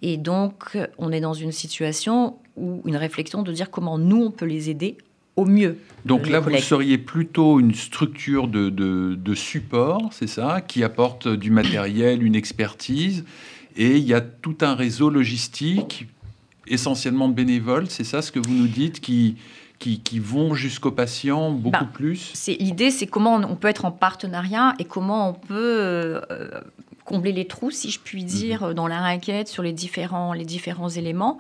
[0.01, 4.31] Et donc, on est dans une situation où une réflexion de dire comment nous, on
[4.31, 4.97] peut les aider
[5.37, 5.79] au mieux.
[6.05, 11.29] Donc là, vous seriez plutôt une structure de, de- de support, c'est ça, qui apporte
[11.29, 13.25] du matériel, une expertise,
[13.77, 16.07] et il y a tout un réseau logistique,
[16.67, 19.37] essentiellement de bénévoles, c'est ça ce que vous nous dites, qui,
[19.79, 22.33] qui, qui vont jusqu'aux patients beaucoup Ben, plus?
[22.59, 26.51] l'idée, c'est comment on peut être en partenariat et comment on peut euh,
[27.05, 28.75] combler les trous, si je puis dire, Mhm.
[28.75, 31.39] dans la raquette sur les différents les différents éléments.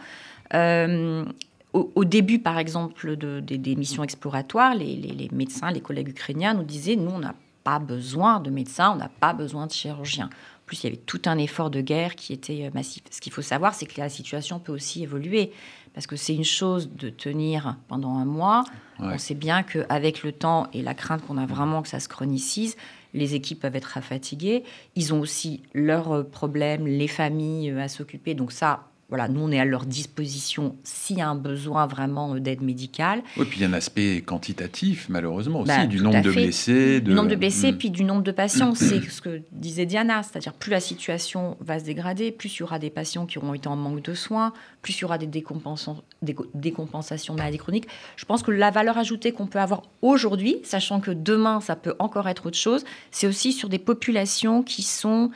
[0.54, 1.24] Euh,
[1.72, 5.80] au, au début, par exemple, de- des- des missions exploratoires, les, les- les médecins, les
[5.80, 9.66] collègues ukrainiens nous disaient nous, on n'a pas besoin de médecins, on n'a pas besoin
[9.66, 10.26] de chirurgiens.
[10.26, 13.02] En plus, il y avait tout un effort de guerre qui était euh, massif.
[13.10, 15.52] Ce qu'il faut savoir, c'est que la situation peut aussi évoluer.
[15.92, 18.62] Parce que c'est une chose de tenir pendant un mois.
[19.00, 19.08] Ouais.
[19.14, 22.08] On sait bien qu'avec le temps et la crainte qu'on a vraiment que ça se
[22.08, 22.76] chronicise,
[23.12, 24.62] les équipes peuvent être fatiguées.
[24.94, 28.34] Ils ont aussi leurs euh, problèmes, les familles euh, à s'occuper.
[28.34, 32.34] Donc ça, voilà, nous, on est à leur disposition s'il y a un besoin vraiment
[32.34, 33.22] euh, d'aide médicale.
[33.36, 37.00] Oui, puis il y a un aspect quantitatif, malheureusement aussi, Bah, du nombre de blessés.
[37.00, 38.74] Du nombre de blessés, puis du nombre de patients.
[38.74, 42.62] C'est ce que disait Diana, c'est-à-dire plus la situation va se dégrader, plus il y
[42.62, 45.26] aura des patients qui auront été en manque de soins, plus il y aura des
[45.26, 47.88] décompensations, des co- décompensations de maladies chroniques.
[48.16, 51.94] Je pense que la valeur ajoutée qu'on peut avoir aujourd'hui, sachant que demain ça peut
[51.98, 55.30] encore être autre chose, c'est aussi sur des populations qui sont,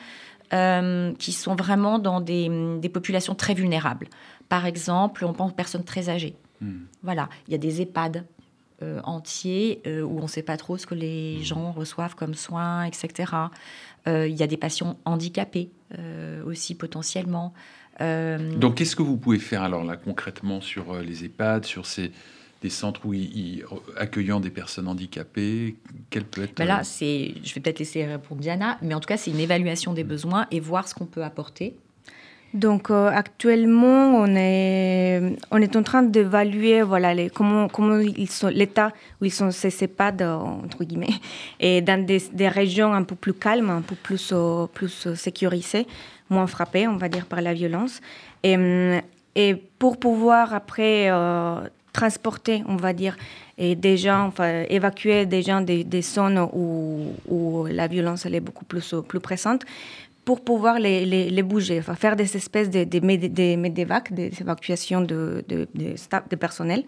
[0.55, 4.07] euh, qui sont vraiment dans des, des populations très vulnérables.
[4.49, 6.37] Par exemple, on pense aux personnes très âgées.
[6.61, 6.85] Mm.
[7.03, 8.25] Voilà, il y a des EHPAD
[8.83, 12.35] euh, entiers euh, où on ne sait pas trop ce que les gens reçoivent comme
[12.35, 13.33] soins, etc.
[14.07, 15.71] Il y a des patients handicapés
[16.47, 17.55] aussi potentiellement.
[17.99, 22.13] Donc, qu'est-ce que vous pouvez faire alors là concrètement sur les EHPAD, sur ces
[22.65, 23.65] des centres où ils, ils-
[23.99, 25.77] accueillant des personnes handicapées
[26.09, 29.01] Quel peut être ben là, euh, c'est, je vais peut-être laisser répondre Diana, mais en
[29.01, 31.77] tout cas, c'est une évaluation des besoins et voir ce qu'on peut apporter.
[32.55, 38.31] Donc euh, actuellement, on est, on est en train d'évaluer voilà, les, comment, comment ils
[38.31, 41.19] sont, l'état où ils sont ces CEPAD, entre guillemets,
[41.61, 45.87] et dans des, des régions un peu plus calmes, un peu plus, euh, plus sécurisées,
[46.31, 48.01] moins frappées, on va dire, par la violence.
[48.43, 49.03] Et, hum,
[49.35, 51.57] et pour pouvoir après euh,
[52.01, 53.17] transporter, on va dire,
[53.57, 58.41] et des gens, enfin, évacuer des gens des, des zones où, où la violence est
[58.49, 59.63] beaucoup plus, plus présente,
[60.27, 65.03] pour pouvoir les, les, les bouger, enfin, faire des espèces de, de, méd- des évacuations
[65.03, 65.95] de, de, de,
[66.33, 66.83] de personnel,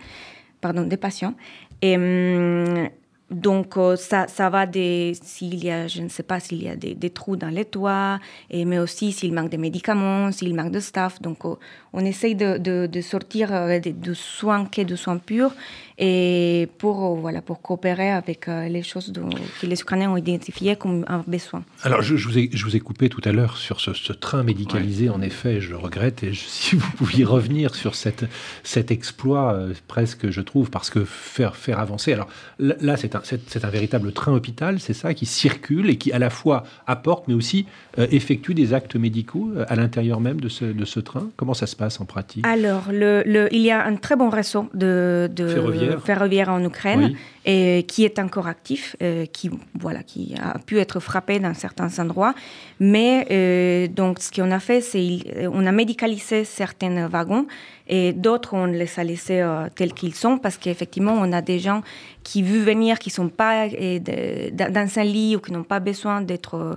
[0.61, 1.35] pardon, des patients.
[1.83, 2.89] Et hum,
[3.31, 6.69] donc, euh, ça, ça va des, s'il y a, je ne sais pas, s'il y
[6.69, 10.55] a des, des trous dans les toits, et, mais aussi s'il manque de médicaments, s'il
[10.55, 11.21] manque de staff.
[11.21, 11.55] Donc, euh,
[11.93, 15.53] on essaye de, de, de sortir euh, de, de soins qui de soins purs
[15.99, 21.05] et pour, voilà, pour coopérer avec les choses dont- que les Ukrainiens ont identifiées comme
[21.09, 21.65] un besoin.
[21.83, 24.13] Alors, je, je vous ai, je vous ai coupé tout à l'heure sur ce, ce
[24.13, 25.09] train médicalisé.
[25.09, 26.23] En effet, je le regrette.
[26.23, 28.27] Et je- si vous pouviez revenir sur cette,
[28.63, 32.13] cet exploit, euh, presque, je trouve, parce que faire, faire avancer.
[32.13, 36.13] Alors là, c'est un, c'est, un véritable train hôpital, c'est ça, qui circule et qui
[36.13, 37.67] à la fois apporte, mais aussi
[37.99, 41.29] euh, effectue des actes médicaux euh, à l'intérieur même de ce, de ce train.
[41.37, 42.47] Comment ça se passe en pratique?
[42.47, 46.01] Alors, le, le- il y a un très bon réseau de, de Ferroviaire.
[46.03, 47.17] ferroviaire en Ukraine Oui.
[47.47, 52.35] Qui est encore actif, euh, qui, voilà, qui a pu être frappé dans certains endroits.
[52.81, 57.47] Mais euh, donc, ce qu'on a fait, c'est on a médicalisé certains wagons
[57.89, 61.61] et d'autres, on les a laissés euh, tels qu'ils sont parce qu'effectivement, on a des
[61.61, 61.83] gens
[62.25, 66.77] qui veulent venir, qui sont pas dans un lit ou qui n'ont pas besoin d'être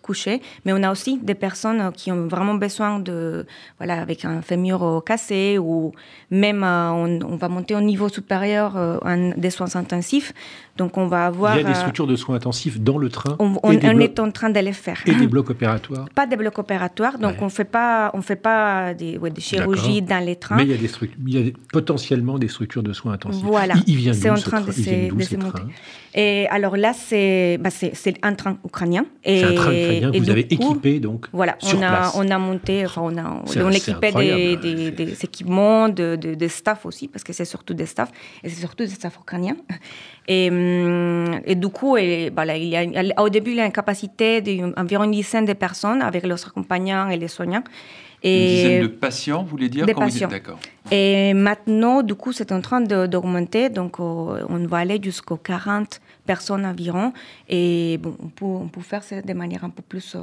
[0.00, 0.40] couchés.
[0.64, 3.44] Mais on a aussi des personnes qui ont vraiment besoin de,
[3.76, 5.92] voilà, avec un fémur cassé ou
[6.30, 8.98] même on, va monter au niveau supérieur
[9.36, 10.32] des soins intensifs passif
[10.76, 11.54] donc on va avoir.
[11.56, 14.20] Il y a des euh, structures de soins intensifs dans le train on, des est
[14.20, 14.98] en train de les faire.
[15.06, 16.06] et des blocs opératoires.
[16.14, 17.42] Pas des blocs opératoires, donc Ouais.
[17.42, 20.56] on fait pas, on fait pas des, ouais, des chirurgies dans les trains.
[20.56, 23.12] Mais il y a, des structures, il y a des- potentiellement des structures de soins
[23.14, 23.42] intensifs.
[23.44, 25.62] Voilà, Il, vient c'est en train de se, monter.
[26.14, 27.70] Et alors là, c'est bah
[28.22, 29.04] un train ukrainien.
[29.24, 31.82] Et, C'est un train ukrainien que et vous avez coup, équipé donc Voilà, sur on
[31.82, 32.12] a, place.
[32.16, 34.60] on a monté, enfin on a, on équipait des, incroyable.
[34.62, 38.10] des, des équipements, de, de, de staff aussi, parce que c'est surtout des staff,
[38.42, 39.56] et c'est surtout des staff ukrainiens.
[40.28, 40.56] Et, hum,
[41.44, 44.40] et du coup, et, voilà, il y a, au début, il y a une capacité
[44.40, 47.64] d'environ une dizaine de personnes avec leurs accompagnants et les soignants.
[48.24, 50.28] Une Et, dizaine de patients, vous voulez dire des patients.
[50.28, 50.58] D'accord.
[50.90, 53.68] et maintenant, du coup, c'est en train de- d'augmenter.
[53.68, 57.12] Donc, euh, on va aller jusqu'aux 40 personnes environ.
[57.48, 60.14] Et bon, on peut, on peut faire ça de manière un peu plus.
[60.16, 60.20] euh,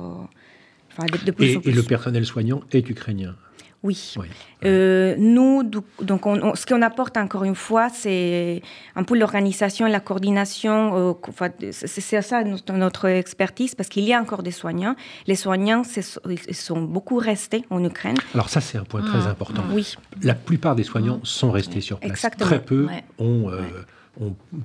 [0.92, 1.72] enfin, de, de plus Et, en et plus.
[1.74, 3.36] le personnel soignant est ukrainien?
[3.84, 4.14] Oui.
[4.18, 4.28] Oui.
[4.66, 5.64] Euh, nous,
[6.02, 8.62] donc, on- on- ce qu'on apporte encore une fois, c'est
[8.96, 11.12] un peu l'organisation et la coordination.
[11.12, 11.14] euh,
[11.72, 14.96] c'est ça notre, notre expertise, parce qu'il y a encore des soignants.
[15.28, 15.84] Les soignants,
[16.50, 18.16] ils sont beaucoup restés en Ukraine.
[18.34, 19.64] Alors ça, c'est un point très important.
[19.72, 19.96] Oui.
[20.22, 22.12] La plupart des soignants sont restés sur place.
[22.12, 22.46] Exactement.
[22.50, 23.04] Très peu Ouais.
[23.20, 23.60] ont, euh,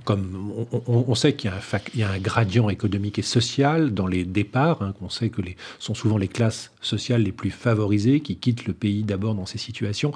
[0.04, 0.52] comme
[0.86, 3.94] on, sait qu'il y a, un fac- il y a un gradient économique et social
[3.94, 4.82] dans les départs.
[4.82, 8.66] hein, qu'on sait que les sont souvent les classes sociales les plus favorisées qui quittent
[8.66, 10.12] le pays d'abord dans ces situations.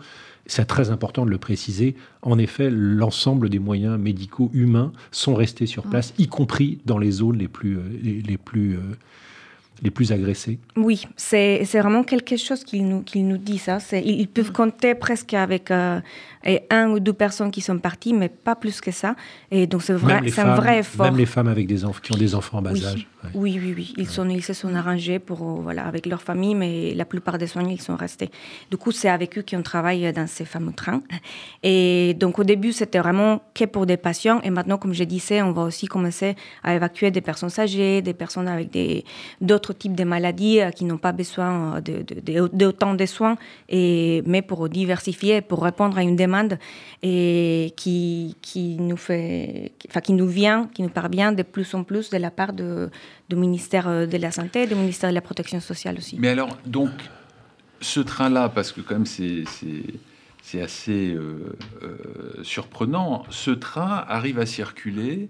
[0.47, 1.95] C'est très important de le préciser.
[2.21, 7.13] En effet, l'ensemble des moyens médicaux humains sont restés sur place, y compris dans les
[7.13, 8.81] zones les plus, euh, les, les plus, euh,
[9.83, 10.59] les plus agressées.
[10.77, 13.81] Oui, c'est c'est vraiment quelque chose qu'il nous, qu'il nous dit, ça.
[13.81, 16.01] C'est- Ils, peuvent compter presque avec euh,
[16.71, 19.17] un ou deux personnes qui sont parties, mais pas plus que ça.
[19.51, 21.07] Et donc, c'est vrai, un vrai effort.
[21.07, 22.85] Même les femmes avec des enfants qui ont des enfants en bas oui.
[22.85, 23.07] âge.
[23.25, 23.31] Ouais.
[23.35, 23.95] oui, oui, oui.
[23.99, 27.39] Ils, sont, ils se sont arrangés pour, euh, voilà, avec leur famille, mais la plupart
[27.39, 28.31] des soignants, ils sont restés.
[28.71, 31.03] Du coup, c'est avec eux qu'on travaille dans ces fameux trains.
[31.63, 34.41] Et donc, au début, c'était vraiment que pour des patients.
[34.43, 38.15] Et maintenant, comme je disais, on va aussi commencer à évacuer des personnes âgées, des
[38.15, 39.05] personnes avec des-
[39.41, 43.07] d'autres types de maladies euh, qui n'ont pas besoin euh, de, de, de- d'autant de
[43.07, 43.37] soins,
[43.69, 46.59] et, mais pour diversifier, pour répondre à une demande
[47.03, 51.75] et qui, qui nous fait, qui- enfin, qui nous vient, qui nous parvient de plus
[51.75, 52.91] en plus de la part de,
[53.29, 56.17] du ministère euh, de la Santé, du ministère de la Protection sociale aussi.
[56.19, 56.91] Mais alors, donc,
[57.81, 64.47] ce train-là, parce que quand même c'est assez euh, euh, surprenant, ce train arrive à
[64.47, 65.29] circuler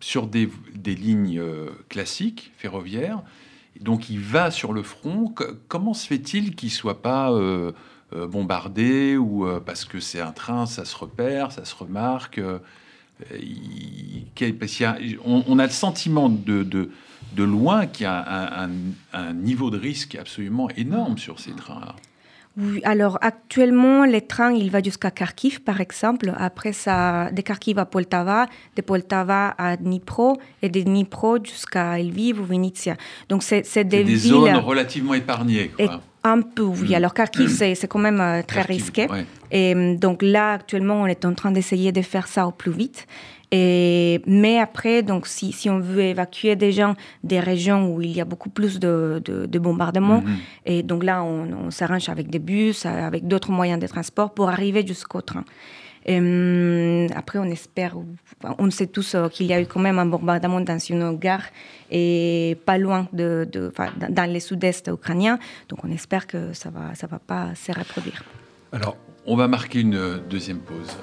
[0.00, 0.48] sur des,
[0.84, 1.42] lignes
[1.88, 3.22] classiques ferroviaires.
[3.80, 5.32] Donc il va sur le front.
[5.68, 7.30] Comment se fait-il qu'il soit pas
[8.12, 12.40] bombardé ou parce que c'est un train, ça se repère, ça se remarque.
[13.32, 16.90] Euh, parce a- on, on a le sentiment de, de,
[17.36, 18.70] de loin qu'il y a un, un-
[19.12, 21.94] un niveau de risque absolument énorme sur ces trains-là.
[22.56, 26.32] Oui, alors actuellement, les trains, il va jusqu'à Kharkiv, par exemple.
[26.36, 32.40] Après, ça, de Kharkiv à Poltava, de Poltava à Dnipro, et de Dnipro jusqu'à Lviv
[32.40, 32.96] ou Vinnytsia.
[33.28, 34.18] Donc, c'est des, des villes...
[34.18, 35.68] zones relativement épargnées.
[35.68, 36.02] Quoi.
[36.22, 36.90] Un peu, oui.
[36.90, 36.94] Mm.
[36.94, 39.06] Alors, Kharkiv, c'est c'est quand même euh, très Kharkiv, risqué.
[39.08, 39.24] ouais.
[39.50, 42.72] Et euh, donc là, actuellement, on est en train d'essayer de faire ça au plus
[42.72, 43.06] vite.
[43.52, 46.94] Et, mais après, donc, si, si on veut évacuer des gens
[47.24, 50.36] des régions où il y a beaucoup plus de, de, de bombardements, Mhm.
[50.66, 54.48] et donc là, on, on s'arrange avec des bus, avec d'autres moyens de transport pour
[54.50, 55.44] arriver jusqu'au train.
[56.06, 57.94] Après, on espère,
[58.58, 61.44] on sait tous euh, qu'il y a eu quand même un bombardement dans une gare
[61.90, 65.38] et pas loin de, de dans- dans le sud-est ukrainien.
[65.68, 68.22] Donc, on espère que ça va, ça va pas se reproduire.
[68.72, 68.96] Alors,
[69.26, 70.96] On va marquer une deuxième pause.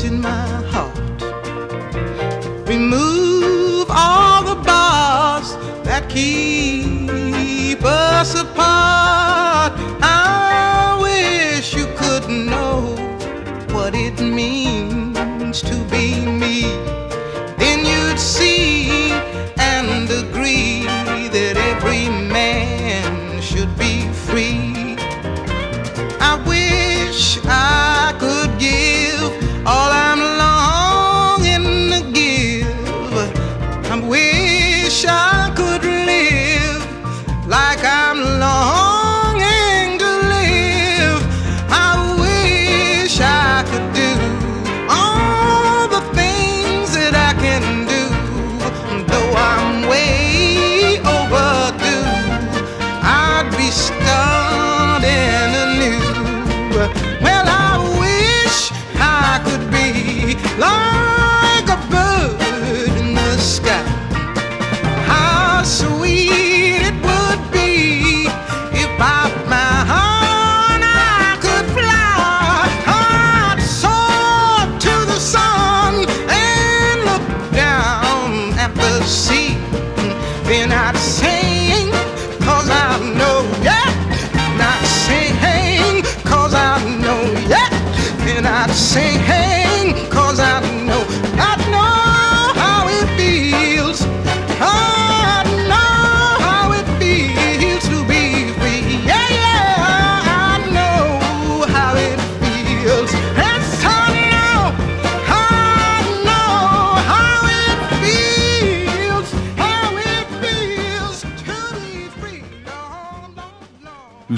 [0.00, 0.51] In my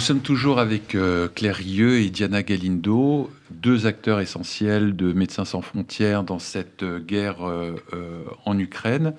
[0.05, 5.63] sommes toujours avec euh, Claire Rieu et Diana Galindo, deux acteurs essentiels de Médecins sans
[5.63, 9.15] frontières dans cette euh, guerre euh, euh, en Ukraine.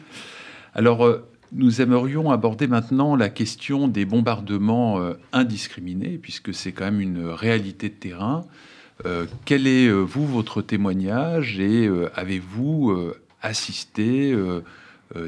[0.75, 1.09] Alors,
[1.53, 4.99] nous aimerions aborder maintenant la question des bombardements
[5.31, 8.43] indiscriminés, puisque c'est quand même une réalité de terrain.
[9.45, 14.35] Quel est, vous, votre témoignage et avez-vous assisté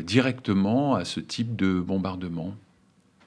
[0.03, 2.53] directement à ce type de bombardement?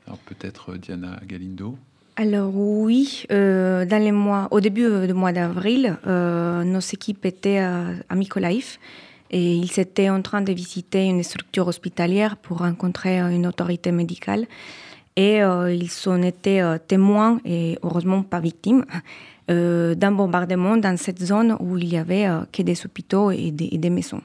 [0.06, 1.78] Alors, peut-être Diana Galindo?
[2.20, 7.24] Alors oui, euh, dans les mois, au début euh, du mois d'avril, euh, nos équipes
[7.24, 8.14] étaient à, à
[9.30, 14.46] et ils étaient en train de visiter une structure hospitalière pour rencontrer une autorité médicale.
[15.16, 18.84] Et ils ont été témoins, et heureusement pas victimes,
[19.48, 24.22] d'un bombardement dans cette zone où il y avait que des hôpitaux et des maisons.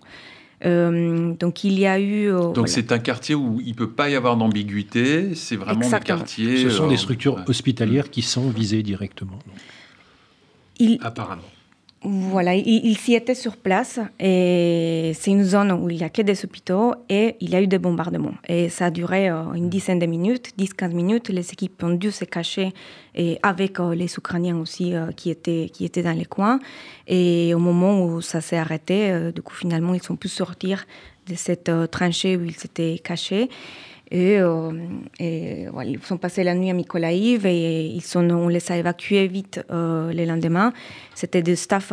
[0.66, 2.28] Euh, donc il y a eu...
[2.28, 2.68] euh, Donc voilà.
[2.72, 6.18] c'est un quartier où il peut pas y avoir d'ambiguïté, c'est vraiment le Exactement.
[6.20, 6.58] quartier...
[6.58, 7.44] Ce sont euh, des structures ouais.
[7.48, 9.56] hospitalières qui sont visées directement, donc,
[10.80, 11.44] Il- apparemment.
[12.08, 16.22] Voilà, il, s'y était sur place et c'est une zone où il n'y a que
[16.22, 18.36] des hôpitaux et il y a eu des bombardements.
[18.48, 21.30] Et ça a duré euh, une dizaine de minutes, 10-15 minutes.
[21.30, 22.74] Les équipes ont dû se cacher
[23.16, 26.60] et avec euh, les Ukrainiens aussi euh, qui, étaient, qui étaient dans les coins.
[27.08, 30.86] Et au moment où ça s'est arrêté, du coup, finalement, ils ont pu sortir
[31.28, 33.50] de cette tranchée où ils s'étaient cachés.
[34.12, 34.72] Et, euh,
[35.20, 38.78] et voilà, ils sont passés la nuit à Mykolaiv et ils sont, on les a
[38.78, 40.74] évacués vite euh, le lendemain.
[41.16, 41.92] C'était des staff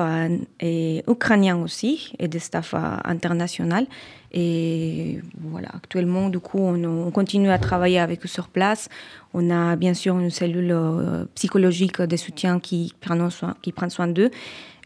[0.61, 3.87] et ukrainiens aussi et des staff euh, internationaux.
[4.35, 8.89] Et voilà, actuellement, du coup, on, on continue à travailler avec eux sur place.
[9.35, 13.89] On a bien sûr une cellule euh, psychologique de soutien qui prend soin, qui prend
[13.89, 14.31] soin d'eux.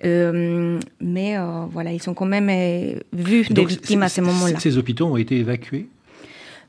[0.05, 2.51] Euh, mais euh, voilà, ils sont quand même
[3.13, 4.61] vus des victimes à c- ce moment-là.
[4.61, 5.89] Ces hôpitaux ont été évacués?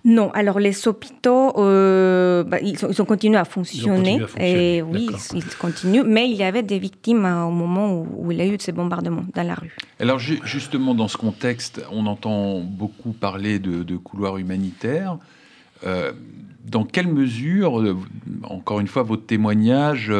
[0.06, 3.96] Non, alors les hôpitaux, euh, bah, ils, ont, ils ont continué à fonctionner.
[3.98, 6.04] continué à fonctionner, et oui, ils, ils continuent.
[6.06, 8.56] Mais il y avait des victimes euh, au moment où, où il y a eu
[8.56, 9.72] de ces bombardements dans la rue.
[10.00, 15.18] Alors ju- justement, dans ce contexte, on entend beaucoup parler de, de couloirs humanitaires.
[15.86, 16.14] Euh,
[16.66, 17.98] dans quelle mesure, euh,
[18.44, 20.12] encore une fois, votre témoignage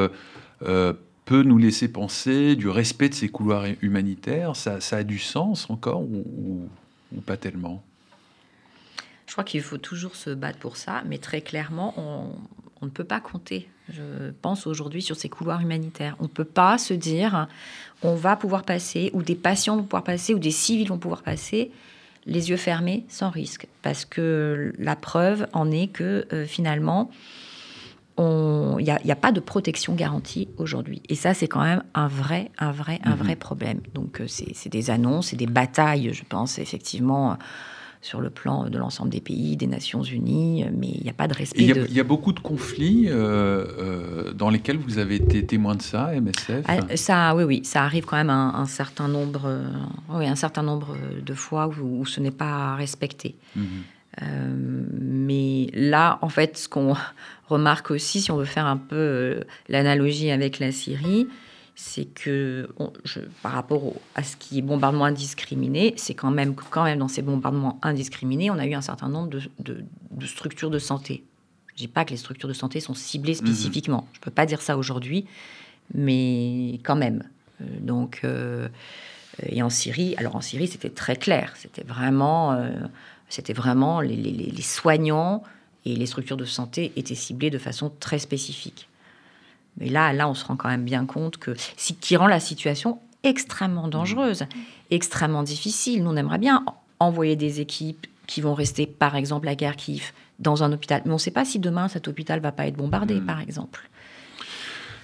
[1.26, 4.56] peut nous laisser penser du respect de ces couloirs humanitaires?
[4.56, 6.68] Ça, ça a du sens encore ou, ou-
[7.18, 7.84] ou pas tellement?
[9.28, 12.32] Je crois qu'il faut toujours se battre pour ça, mais très clairement, on,
[12.82, 16.16] on ne peut pas compter, je pense aujourd'hui, sur ces couloirs humanitaires.
[16.20, 17.48] On ne peut pas se dire,
[18.04, 21.24] on va pouvoir passer, ou des patients vont pouvoir passer, ou des civils vont pouvoir
[21.24, 21.72] passer,
[22.26, 23.68] les yeux fermés, sans risque.
[23.82, 27.10] Parce que la preuve en est que euh, finalement,
[28.20, 31.04] il n'y a, pas de protection garantie aujourd'hui.
[31.08, 33.18] Et ça, c'est quand même un vrai, un vrai, un Mhm.
[33.18, 33.82] vrai problème.
[33.94, 37.38] Donc, euh, c'est des annonces, c'est des batailles, je pense, effectivement,
[38.02, 41.14] sur le plan de l'ensemble des pays, des Nations Unies, euh, mais il n'y a
[41.14, 41.86] pas de respect Il y, a- de...
[41.90, 45.82] il y a beaucoup de conflits euh, euh, dans lesquels vous avez été témoin de
[45.82, 49.68] ça, MSF Ah, Ça, oui, oui, ça arrive quand même un, un certain nombre, euh,
[50.10, 50.96] oui, un certain nombre
[51.26, 53.36] de fois où, où ce n'est pas respecté.
[53.56, 53.66] Mhm.
[54.24, 56.96] Euh, mais là, en fait, ce qu'on
[57.50, 59.40] remarque aussi, si on veut faire un peu euh,
[59.70, 61.28] l'analogie avec la Syrie,
[61.80, 66.32] c'est que on- je- par rapport au- à ce qui est bombardement indiscriminé, c'est quand
[66.32, 69.84] même quand même dans ces bombardements indiscriminés, on a eu un certain nombre de, de-
[70.10, 71.24] de structures de santé.
[71.68, 74.08] Je dis pas que les structures de santé sont ciblées spécifiquement.
[74.14, 75.26] Je peux pas dire ça aujourd'hui,
[75.94, 77.24] mais quand même.
[77.62, 78.68] Euh, donc, euh,
[79.48, 81.54] et en Syrie, alors en Syrie, c'était très clair.
[81.58, 82.72] C'était vraiment, euh,
[83.30, 85.44] c'était vraiment les- les- les soignants
[85.86, 88.90] et les structures de santé étaient ciblées de façon très spécifique.
[89.80, 92.40] Mais là, là, on se rend quand même bien compte que, ce qui rend la
[92.40, 94.46] situation extrêmement dangereuse,
[94.92, 96.04] extrêmement difficile.
[96.04, 96.64] Nous, on aimerait bien
[97.00, 101.02] envoyer des équipes qui vont rester, par exemple, à Kharkiv, dans un hôpital.
[101.06, 103.90] Mais on ne sait pas si demain, cet hôpital va pas être bombardé, par exemple.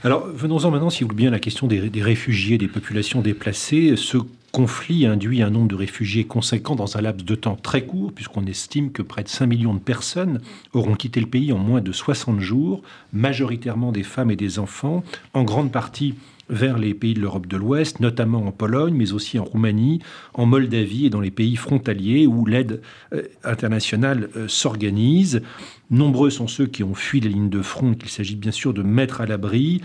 [0.03, 3.21] Alors, venons-en maintenant, si vous voulez bien, à la question des, des réfugiés, des populations
[3.21, 3.95] déplacées.
[3.95, 4.17] Ce
[4.53, 8.45] conflit induit un nombre de réfugiés conséquent dans un laps de temps très court, puisqu'on
[8.45, 10.41] estime que près de 5 millions de personnes
[10.73, 12.83] auront quitté le pays en moins de 60 jours,
[13.13, 16.13] majoritairement des femmes et des enfants, en grande partie
[16.49, 20.01] vers les pays de l'Europe de l'Ouest, notamment en Pologne, mais aussi en Roumanie,
[20.35, 22.79] en Moldavie et dans les pays frontaliers où l'aide
[23.13, 25.41] euh, internationale euh, s'organise.
[25.89, 28.83] Nombreux sont ceux qui ont fui les lignes de front qu'il s'agit bien sûr de
[28.83, 29.81] mettre à l'abri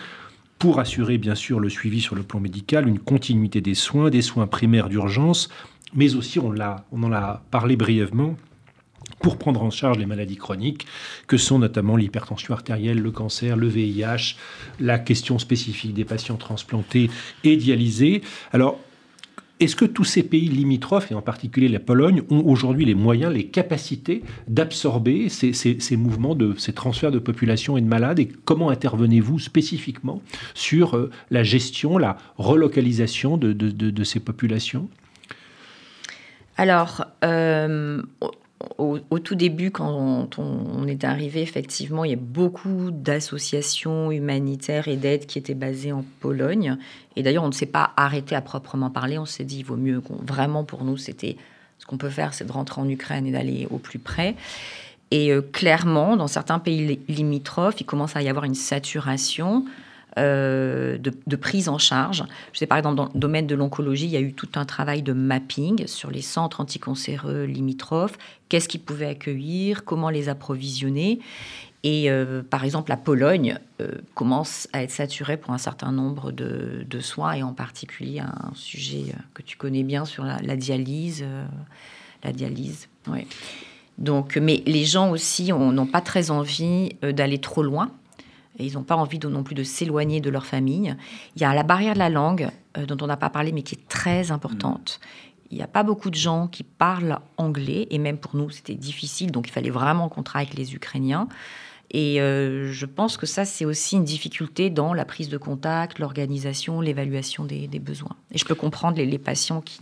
[0.59, 4.23] pour assurer bien sûr le suivi sur le plan médical, une continuité des soins, des
[4.23, 5.49] soins primaires d'urgence,
[5.95, 8.37] mais aussi, on, l'a, on en a parlé brièvement,
[9.21, 10.87] pour prendre en charge les maladies chroniques,
[11.27, 14.37] que sont notamment l'hypertension artérielle, le cancer, le VIH,
[14.81, 17.11] la question spécifique des patients transplantés
[17.43, 18.23] et dialysés.
[18.53, 18.79] Alors,
[19.61, 23.33] est-ce que tous ces pays limitrophes, et en particulier la Pologne, ont aujourd'hui les moyens,
[23.33, 28.19] les capacités d'absorber ces, mouvements, ces transferts de population et de malades?
[28.19, 30.23] Et comment intervenez-vous spécifiquement
[30.55, 34.89] sur euh, la gestion, la relocalisation de ces populations?
[36.59, 38.03] Alors, euh,
[38.79, 44.97] au, tout début, quand on, est arrivé, effectivement, il y a beaucoup d'associations humanitaires et
[44.97, 46.77] d'aide qui étaient basées en Pologne.
[47.15, 49.19] Et d'ailleurs, on ne s'est pas arrêté à proprement parler.
[49.19, 50.17] On s'est dit, il vaut mieux qu'on.
[50.17, 51.37] Vraiment, pour nous, c'était.
[51.79, 54.35] Ce qu'on peut faire, c'est de rentrer en Ukraine et d'aller au plus près.
[55.13, 59.65] Et euh, clairement, dans certains pays li- limitrophes, il commence à y avoir une saturation.
[60.19, 62.25] Euh, de, prise en charge.
[62.53, 64.65] Je sais par exemple dans le domaine de l'oncologie, il y a eu tout un
[64.65, 71.21] travail de mapping sur les centres anticancéreux limitrophes, qu'est-ce qu'ils pouvaient accueillir, comment les approvisionner?
[71.85, 76.33] Et euh, par exemple, la Pologne euh, commence à être saturée pour un certain nombre
[76.33, 81.25] de, soins, et en particulier un sujet que tu connais bien sur la, dialyse.
[82.25, 83.27] la dialyse, ouais.
[83.97, 87.91] Donc, mais les gens aussi ont- n'ont pas très envie d'aller trop loin.
[88.59, 90.97] Et ils n'ont pas envie non plus de s'éloigner de leur famille.
[91.37, 93.63] Il y a la barrière de la langue, euh, dont on n'a pas parlé, mais
[93.63, 95.01] qui est très importante.
[95.51, 98.75] Il n'y a pas beaucoup de gens qui parlent anglais, et même pour nous, c'était
[98.75, 101.29] difficile, donc il fallait vraiment qu'on travaille avec les Ukrainiens.
[101.91, 106.01] Et euh, je pense que ça, c'est aussi une difficulté dans la prise de contact,
[106.01, 108.15] l'organisation, l'évaluation des, des besoins.
[108.31, 109.81] Et je peux comprendre les, les patients qui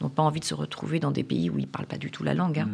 [0.00, 2.10] n'ont pas envie de se retrouver dans des pays où ils ne parlent pas du
[2.10, 2.60] tout la langue.
[2.60, 2.68] hein.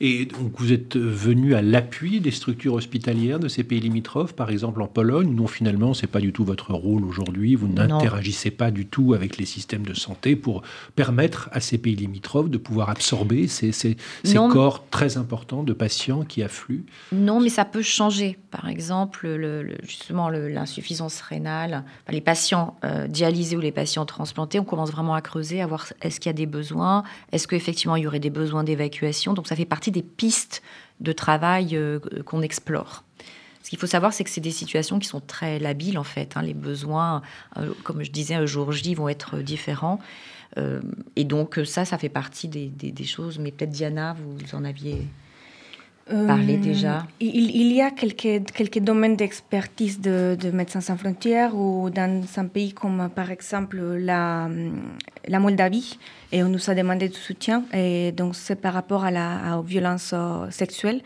[0.00, 4.50] Et donc vous êtes venu à l'appui des structures hospitalières de ces pays limitrophes, par
[4.50, 8.70] exemple en Pologne, non finalement c'est pas du tout votre rôle aujourd'hui, vous n'interagissez pas
[8.70, 10.62] du tout avec les systèmes de santé pour
[10.94, 14.48] permettre à ces pays limitrophes de pouvoir absorber ces, ces- ces Non.
[14.48, 16.84] corps très importants de patients qui affluent.
[17.12, 18.38] Non, mais ça peut changer.
[18.50, 24.04] Par exemple, le- le- justement, l'insuffisance rénale, enfin, les patients euh, dialysés ou les patients
[24.06, 27.46] transplantés, on commence vraiment à creuser, à voir est-ce qu'il y a des besoins, est-ce
[27.48, 29.34] qu'effectivement il y aurait des besoins d'évacuation.
[29.34, 30.62] Donc ça fait partie des pistes
[31.00, 33.04] de travail euh, qu'on explore.
[33.62, 36.36] Ce qu'il faut savoir, c'est que c'est des situations qui sont très labiles, en fait.
[36.36, 36.42] hein.
[36.42, 37.22] Les besoins,
[37.56, 39.98] euh, comme je disais, un jour J, vont être différents.
[40.56, 40.80] Euh,
[41.16, 43.40] et donc, ça, ça fait partie des, choses.
[43.40, 45.08] Mais peut-être, Diana, vous en aviez
[46.06, 47.06] parlé Euh, déjà.
[47.20, 52.22] Il, il y a quelques, quelques domaines d'expertise de, de Médecins sans frontières ou dans
[52.36, 54.48] un pays comme par exemple la,
[55.26, 55.98] la Moldavie,
[56.32, 59.62] et on nous a demandé du soutien, et donc c'est par rapport à la, aux
[59.62, 61.02] violences euh, sexuelles.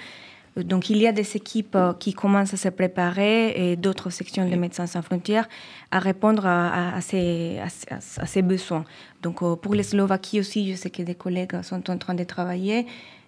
[0.59, 4.47] Euh, Donc il y a des équipes qui commencent à se préparer et d'autres sections
[4.49, 5.49] de Médecins sans frontières
[5.93, 8.85] à répondre à, à- à ces, à ces- besoins.
[9.23, 12.85] Donc pour les Slovaquie aussi, je sais que des collègues sont en train de travailler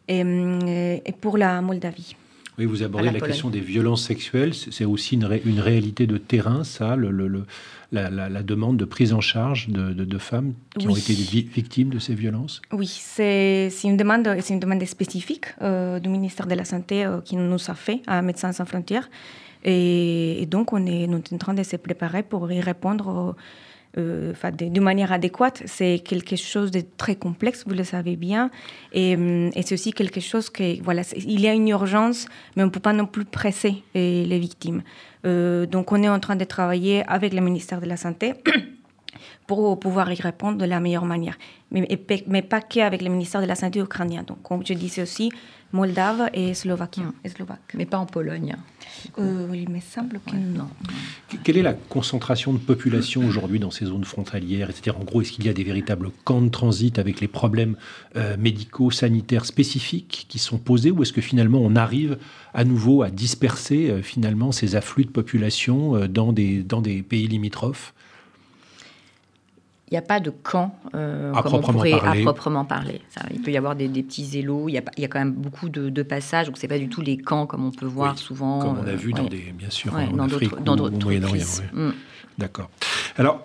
[0.08, 2.16] et, hum, et pour la Moldavie.
[2.58, 4.52] Oui, vous abordez la question des violences sexuelles.
[4.54, 7.46] C'est aussi une, ré- une réalité de terrain, ça, le, le- le-
[7.92, 11.14] la, la- la demande de prise en charge de, de- de femmes qui ont été
[11.14, 12.60] vi- victimes de ces violences?
[12.72, 17.20] Oui, c'est une demande, c'est une demande spécifique euh, du ministère de la Santé euh,
[17.22, 19.08] qui nous a fait à Médecins sans frontières.
[19.64, 23.08] Et, et donc, on est, nous sommes en train de se préparer pour y répondre
[23.08, 23.32] euh,
[23.98, 25.62] euh, de, manière adéquate.
[25.66, 28.50] C'est quelque chose de très complexe, vous le savez bien.
[28.92, 32.26] Et, hum, c'est aussi quelque chose que, voilà, il y a une urgence,
[32.56, 34.82] mais on ne peut pas non plus presser euh, les victimes.
[35.26, 38.34] Euh, donc, on est en train de travailler avec le ministère de la Santé
[39.46, 41.36] pour pouvoir y répondre de la meilleure manière.
[41.70, 41.86] Mais,
[42.26, 44.22] mais pas qu'avec le ministère de la Santé ukrainien.
[44.26, 45.30] Donc, comme je disais aussi,
[45.72, 47.14] Moldave et Slovaquien.
[47.24, 47.72] Et Slovaque.
[47.74, 48.54] Mais pas en Pologne.
[49.18, 50.68] Euh, il me semble que non.
[51.30, 54.68] Que- Quelle est la concentration de population aujourd'hui dans ces zones frontalières?
[54.70, 57.76] C'est-à-dire, en gros, est-ce qu'il y a des véritables camps de transit avec les problèmes
[58.16, 62.18] euh, médicaux, sanitaires spécifiques qui sont posés Ou est-ce que finalement on arrive
[62.52, 67.02] à nouveau à disperser euh, finalement ces afflux de population euh, dans, des, dans des
[67.02, 67.94] pays limitrophes?
[69.92, 72.20] N'y a pas de camp euh, À comme on proprement pourrait parler.
[72.20, 73.00] à proprement parler.
[73.10, 75.04] Ça, il peut y avoir des, des petits élos, il y, a, pas- il y
[75.04, 77.64] a quand même beaucoup de, de passages, donc c'est pas du tout les camps comme
[77.64, 78.58] on peut voir Oui, souvent.
[78.60, 79.28] Comme on a euh, vu dans ouais.
[79.28, 81.44] des, bien sûr, Ouais, en dans Afrique ou Moyen-Orient.
[81.72, 81.90] Mm.
[82.38, 82.70] D'accord.
[83.16, 83.44] Alors,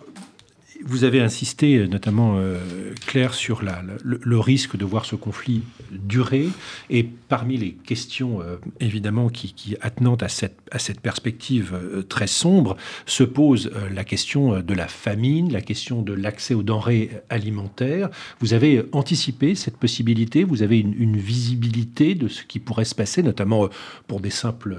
[0.85, 2.59] vous avez insisté, euh, notamment euh,
[3.05, 6.47] Claire, sur le, risque de voir ce conflit durer.
[6.89, 12.77] Et parmi les questions, euh, évidemment, qui, qui attenantes à cette, perspective euh, très sombre,
[13.05, 18.09] se pose la question de la famine, la question de l'accès aux denrées alimentaires.
[18.39, 23.23] Vous avez anticipé cette possibilité, vous avez une, visibilité de ce qui pourrait se passer,
[23.23, 23.69] notamment
[24.07, 24.77] pour les simples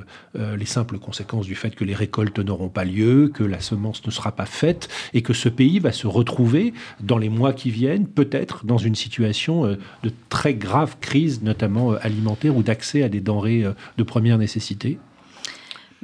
[1.01, 4.47] conséquences du fait que les récoltes n'auront pas lieu, que la semence ne sera pas
[4.47, 8.79] faite, et que ce pays va se retrouver dans les mois qui viennent, peut-être dans
[8.79, 13.65] une situation euh, de très grave crise, notamment euh, alimentaire ou d'accès à des denrées
[13.65, 14.99] euh, de première nécessité?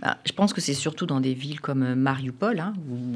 [0.01, 2.73] Bah, je pense que c'est surtout dans des villes comme Mariupol, hein,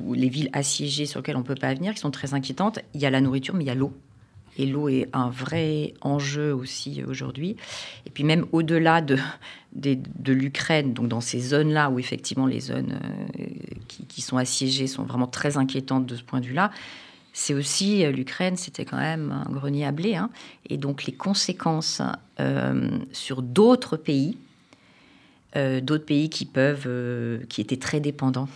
[0.07, 2.79] ou les villes assiégées sur lesquelles on ne peut pas venir, qui sont très inquiétantes.
[2.95, 3.93] Il y a la nourriture, mais il y a l'eau.
[4.59, 7.57] Et l'eau est un vrai enjeu aussi aujourd'hui.
[8.07, 9.17] Et puis même au-delà de,
[10.27, 12.99] l'Ukraine, donc dans ces zones-là où effectivement les zones
[13.39, 13.45] euh,
[14.09, 16.73] qui, sont assiégées sont vraiment très inquiétantes de ce point de vue-là,
[17.33, 20.17] c'est aussi euh, l'Ukraine, c'était quand même un grenier à blé.
[20.17, 20.31] hein.
[20.69, 22.03] et donc les conséquences
[22.41, 24.37] euh, sur d'autres pays,
[25.55, 26.89] d'autres pays qui peuvent,
[27.49, 28.49] qui étaient très dépendants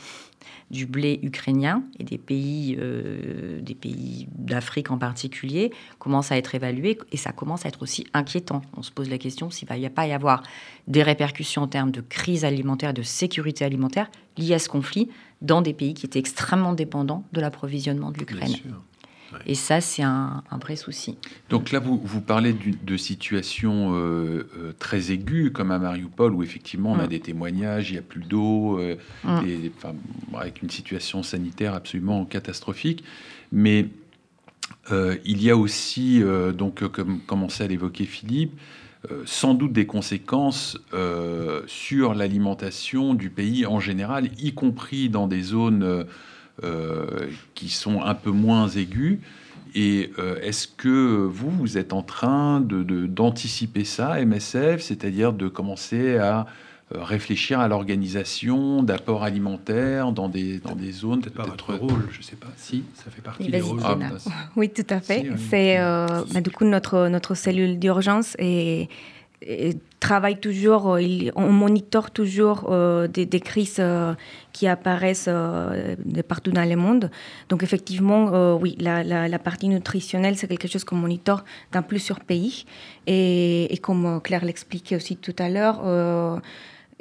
[0.70, 6.54] du blé ukrainien et des pays, euh, des pays d'Afrique en particulier commencent à être
[6.54, 8.62] évalués et ça commence à être aussi inquiétant.
[8.76, 10.42] On se pose la question s'il va y a pas y avoir
[10.88, 15.08] des répercussions en termes de crise alimentaire, de sécurité alimentaire liées à ce conflit
[15.40, 18.56] dans des pays qui étaient extrêmement dépendants de l'approvisionnement de Bien l'Ukraine.
[19.46, 21.16] Et ça, c'est un, un vrai souci.
[21.50, 26.42] Donc là, vous, vous parlez de situations euh, euh, très aiguës, comme à Mariupol, où
[26.42, 27.08] effectivement on a Mm.
[27.08, 29.40] des témoignages, il n'y a plus d'eau, euh, Mm.
[30.36, 33.04] avec une situation sanitaire absolument catastrophique.
[33.50, 33.88] Mais
[34.90, 36.22] il y a aussi,
[36.56, 38.52] donc, comme commençait à l'évoquer Philippe,
[39.10, 45.26] euh, sans doute des conséquences euh, sur l'alimentation du pays en général, y compris dans
[45.26, 46.06] des zones
[47.54, 49.18] qui sont un peu moins aiguës.
[49.74, 55.32] Et euh, est-ce que vous, vous êtes en train de- de- d'anticiper ça, MSF, c'est-à-dire
[55.32, 56.46] de commencer à
[56.94, 62.06] euh, réfléchir à l'organisation d'apports alimentaires dans des, dans des zones Peut-être pas votre rôle,
[62.10, 62.48] je sais pas.
[62.58, 63.80] Si, ça fait partie Oui, des rôles.
[63.80, 65.22] Bah, c'est- Oui, tout à fait.
[65.38, 65.44] Si.
[65.48, 68.90] C'est euh, bah, du coup notre notre cellule d'urgence et
[70.02, 70.96] travaille toujours.
[70.96, 74.14] euh, on monitore toujours euh, des, crises euh,
[74.52, 77.10] qui apparaissent de partout dans le monde.
[77.48, 82.64] Donc effectivement, oui, la, partie nutritionnelle c'est quelque chose qu'on monitore dans plusieurs pays
[83.06, 85.78] et, comme Claire l'expliquait aussi tout à l'heure.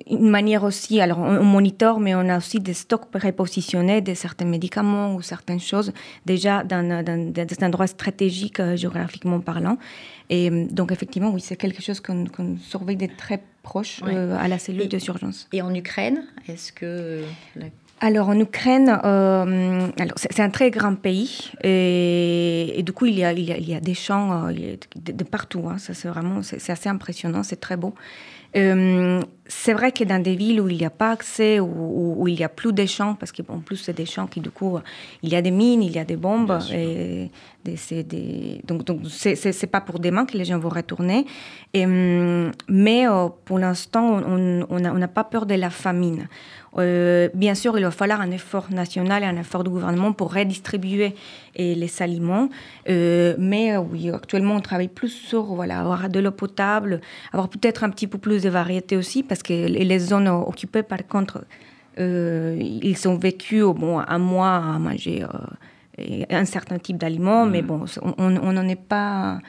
[0.09, 4.01] Euh, une manière aussi, alors on, on monitore, mais on a aussi des stocks prépositionnés
[4.01, 5.91] de certains médicaments ou certaines choses
[6.25, 9.77] déjà dans, dans des endroits stratégiques euh, géographiquement parlant.
[10.29, 12.25] Et euh, donc effectivement, oui, c'est quelque chose qu'on
[12.59, 14.13] surveille de très proche Ouais.
[14.15, 15.47] euh, à la cellule Et- des urgences.
[15.53, 17.21] Et en Ukraine, est-ce que
[17.55, 17.67] la-
[17.99, 23.23] Alors en Ukraine, euh, c'est un très grand pays et, et du coup il y
[23.23, 25.63] a, il y a, il y a des champs euh, de, de partout.
[25.69, 25.75] hein.
[25.77, 27.93] C'est vraiment c'est assez impressionnant, c'est très beau.
[28.55, 32.15] Euh, c'est vrai que dans des villes où il n'y a pas accès, où, où-
[32.23, 34.49] où il n'y a plus de champs, parce qu'en plus c'est des champs qui du
[34.51, 34.77] coup
[35.23, 37.29] il y a des mines, il y a des bombes et
[37.63, 41.25] des, des- donc donc c'est pas pour demain que les gens vont retourner.
[41.73, 45.69] Et, hum, mais euh, pour l'instant on on n'a on n'a pas peur de la
[45.69, 46.27] famine.
[46.77, 50.33] Euh, bien sûr, il va falloir un effort national et un effort du gouvernement pour
[50.33, 51.15] redistribuer
[51.59, 52.49] euh, les aliments.
[52.87, 57.01] Euh, mais euh, oui, actuellement, on travaille plus sur voilà, avoir de l'eau potable,
[57.33, 61.05] avoir peut-être un petit peu plus de variété aussi, parce que les zones occupées, par
[61.07, 61.43] contre,
[61.99, 65.23] euh, ils ont vécu au bon, un mois à manger
[65.99, 67.83] euh, un certain type d'aliments, mais bon,
[68.17, 69.39] on n'en est pas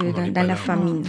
[0.00, 1.04] euh, dans, est dans pas la famine.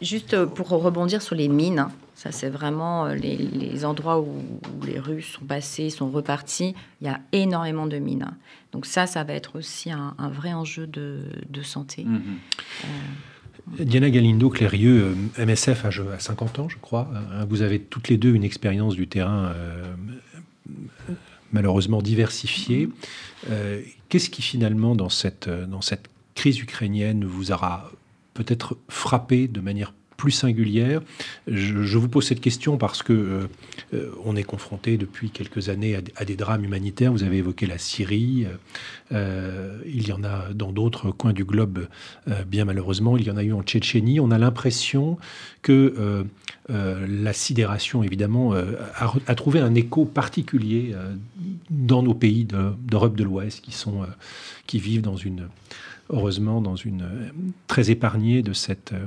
[0.00, 4.26] Juste pour rebondir sur les mines, hein, ça c'est vraiment euh, les, les endroits où,
[4.26, 6.74] où les Russes sont passés, sont repartis.
[7.00, 8.24] Il y a énormément de mines.
[8.28, 8.36] hein.
[8.72, 12.04] Donc ça, ça va être aussi un, un vrai enjeu de, de santé.
[12.04, 12.20] Mhm.
[13.80, 17.08] Diana Galindo, Clérieux, euh, MSF à, à 50 ans, je crois.
[17.14, 19.84] Euh, Vous avez toutes les deux une expérience du terrain euh,
[21.52, 22.88] malheureusement diversifiée.
[23.50, 27.90] Euh, Qu'est-ce qui finalement, dans cette, euh, dans cette crise ukrainienne, vous aura
[28.34, 31.00] peut-être frappé de manière plus singulière
[31.46, 33.46] je, vous pose cette question parce que euh,
[33.94, 37.12] euh, on est confronté depuis quelques années à, des- drames humanitaires.
[37.12, 38.46] Vous avez évoqué la Syrie.
[39.12, 41.86] euh, il y en a dans d'autres coins du globe,
[42.46, 43.16] bien malheureusement.
[43.16, 44.20] Il y en a eu en Tchétchénie.
[44.20, 45.18] On a l'impression
[45.62, 46.24] que
[46.68, 50.94] la sidération, évidemment, a, trouvé un écho particulier
[51.70, 54.06] dans nos pays de- d'Europe de l'Ouest qui sont,
[54.66, 55.48] qui vivent dans une,
[56.10, 57.28] heureusement, dans une euh,
[57.66, 59.06] très épargnée de cette, euh,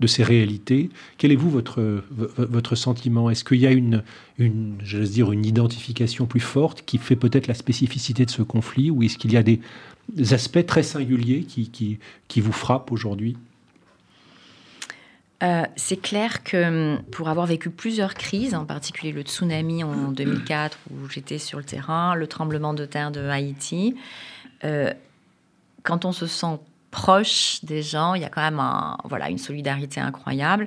[0.00, 0.90] de ces réalités.
[1.18, 3.30] Quel est vous votre, votre sentiment?
[3.30, 4.02] Est-ce qu'il y a une,
[4.38, 9.02] une, dire, une identification plus forte qui fait peut-être la spécificité de ce conflit, ou
[9.02, 9.60] est-ce qu'il y a des,
[10.32, 13.36] aspects très singuliers qui, qui, qui vous frappent aujourd'hui?
[15.42, 20.10] Euh, c'est clair que hum, pour avoir vécu plusieurs crises, en particulier le tsunami en
[20.10, 23.94] 2004 où j'étais sur le terrain, le tremblement de terre de Haïti,
[25.82, 26.58] quand on se sent
[26.90, 30.66] proche des gens, il y a quand même un, voilà, une solidarité incroyable.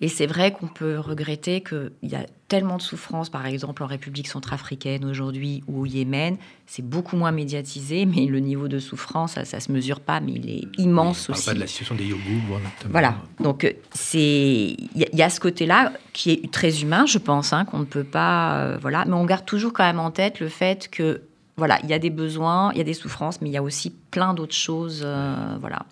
[0.00, 3.86] Et c'est vrai qu'on peut regretter qu'il y a tellement de souffrances, par exemple en
[3.86, 9.34] République centrafricaine aujourd'hui ou au Yémen, c'est beaucoup moins médiatisé, mais le niveau de souffrance,
[9.34, 11.46] ça, ça se mesure pas, mais il est immense On parle aussi.
[11.50, 12.90] pas de la situation des Yogous, notamment.
[12.90, 16.82] Voilà, donc euh, c'est il y, a- il y a ce côté-là qui est très
[16.82, 19.84] humain, je pense, hein, qu'on ne peut pas, euh, voilà, mais on garde toujours quand
[19.84, 21.20] même en tête le fait que
[21.56, 23.62] voilà, il y a des besoins, il y a des souffrances, mais il y a
[23.62, 25.84] aussi plein d'autres choses, euh, voilà.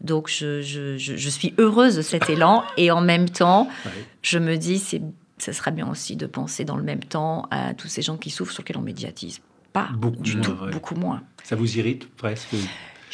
[0.00, 3.90] Donc je, je, je, je suis heureuse de cet élan et en même temps, Ouais.
[4.22, 5.02] je me dis c'est
[5.38, 8.30] ça serait bien aussi de penser dans le même temps à tous ces gens qui
[8.30, 9.40] souffrent sur lesquels on médiatise
[9.72, 10.70] pas Beaucoup du moins, tout, ouais.
[10.70, 11.22] beaucoup moins.
[11.42, 12.54] Ça vous irrite presque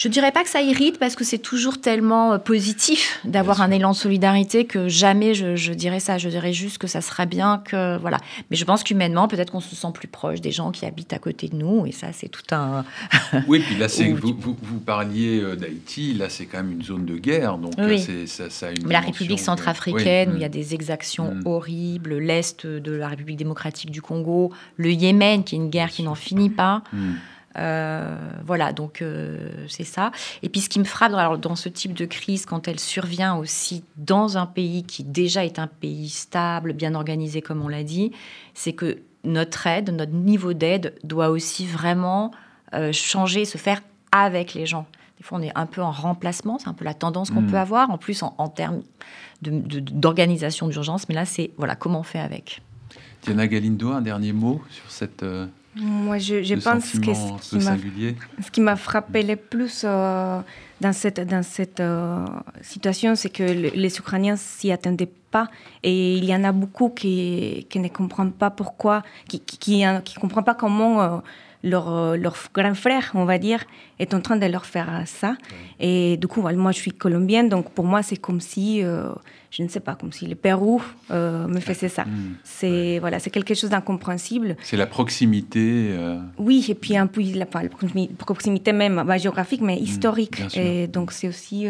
[0.03, 3.70] Je dirais pas que ça irrite parce que c'est toujours tellement euh, positif d'avoir un
[3.70, 6.16] élan de solidarité que jamais je, je dirais ça.
[6.16, 8.16] Je dirais juste que ça sera bien que voilà.
[8.51, 11.18] Mais je pense qu'humainement, peut-être qu'on se sent plus proche des gens qui habitent à
[11.18, 12.86] côté de nous et ça, c'est tout un.
[13.46, 16.72] Oui, puis là, c'est, Ou- vous, vous, vous parliez euh, d'Haïti, là, c'est quand même
[16.72, 18.03] une zone de guerre, donc Oui.
[18.09, 21.34] euh, ça, ça a une la République centrafricaine, Oui, où il y a des exactions
[21.34, 21.42] Mm.
[21.44, 26.03] horribles, l'Est de la République démocratique du Congo, le Yémen, qui est une guerre qui
[26.03, 26.82] n'en finit pas.
[26.94, 27.12] Mm.
[27.59, 30.12] Euh, voilà, donc euh, c'est ça.
[30.42, 32.78] Et puis ce qui me frappe dans, alors, dans ce type de crise, quand elle
[32.78, 37.68] survient aussi dans un pays qui déjà est un pays stable, bien organisé, comme on
[37.68, 38.12] l'a dit,
[38.55, 42.30] c'est que notre aide, notre niveau d'aide doit aussi vraiment
[42.72, 43.82] euh, changer, se faire
[44.12, 44.86] avec les gens.
[45.18, 47.51] Des fois, on est un peu en remplacement, c'est un peu la tendance qu'on Mm.
[47.51, 48.80] peut avoir, en plus en, en termes
[49.42, 52.62] d'organisation d'urgence, mais là, c'est voilà, comment on fait avec.
[53.22, 55.22] Diana Galindo, un dernier mot sur cette
[55.77, 60.41] Moi, je, pense que ce qui m'a frappé le plus euh,
[60.81, 62.25] dans cette, dans cette euh,
[62.61, 65.47] situation, c'est que le- les Ukrainiens s'y attendaient pas.
[65.85, 69.85] Et il y en a beaucoup qui, qui ne comprennent pas pourquoi, qui qui
[70.21, 71.18] comprennent pas comment euh,
[71.62, 73.64] leur, euh, leur grand frère, on va dire,
[73.98, 75.36] est en train de leur faire ça.
[75.78, 79.11] Et du coup, moi, je suis colombienne, donc pour moi, c'est comme si, euh,
[79.50, 82.04] je ne sais pas, comme si le Pérou euh, me faisait ça.
[82.04, 82.34] Mm.
[82.44, 84.56] C'est voilà, c'est quelque chose d'incompréhensible.
[84.62, 85.88] C'est la proximité.
[85.90, 90.36] euh, Oui, et puis un peu la, la proximi- proximité même bah, géographique, mais historique.
[90.36, 90.62] bien sûr.
[90.62, 91.66] et donc c'est aussi,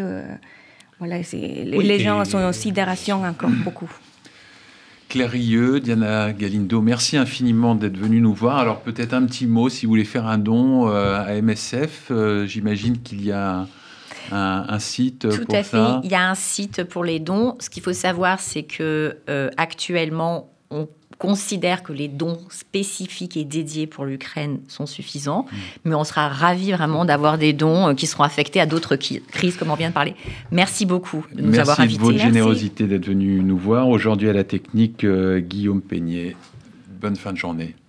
[0.99, 3.89] voilà, les, les et- gens sont en sidération encore beaucoup.
[5.11, 8.59] Claire Rieux, Diana Galindo, merci infiniment d'être venue nous voir.
[8.59, 12.47] Alors peut-être un petit mot, si vous voulez faire un don euh, à MSF, euh,
[12.47, 13.67] j'imagine qu'il y a
[14.31, 15.77] un, site Tout pour à fait.
[16.05, 17.57] Il y a un site pour les dons.
[17.59, 20.87] Ce qu'il faut savoir, c'est que euh, actuellement, on
[21.21, 25.55] considère que les dons spécifiques et dédiés pour l'Ukraine sont suffisants, Mm.
[25.85, 29.55] mais on sera ravis vraiment d'avoir des dons euh, qui seront affectés à d'autres crises,
[29.55, 30.15] comme on vient de parler.
[30.49, 32.01] Merci beaucoup de nous Merci avoir de invités.
[32.01, 32.27] votre Merci.
[32.27, 33.87] générosité d'être venu nous voir.
[33.87, 36.35] Aujourd'hui à la technique, euh, Guillaume Peignet.
[36.99, 37.75] Bonne fin de journée.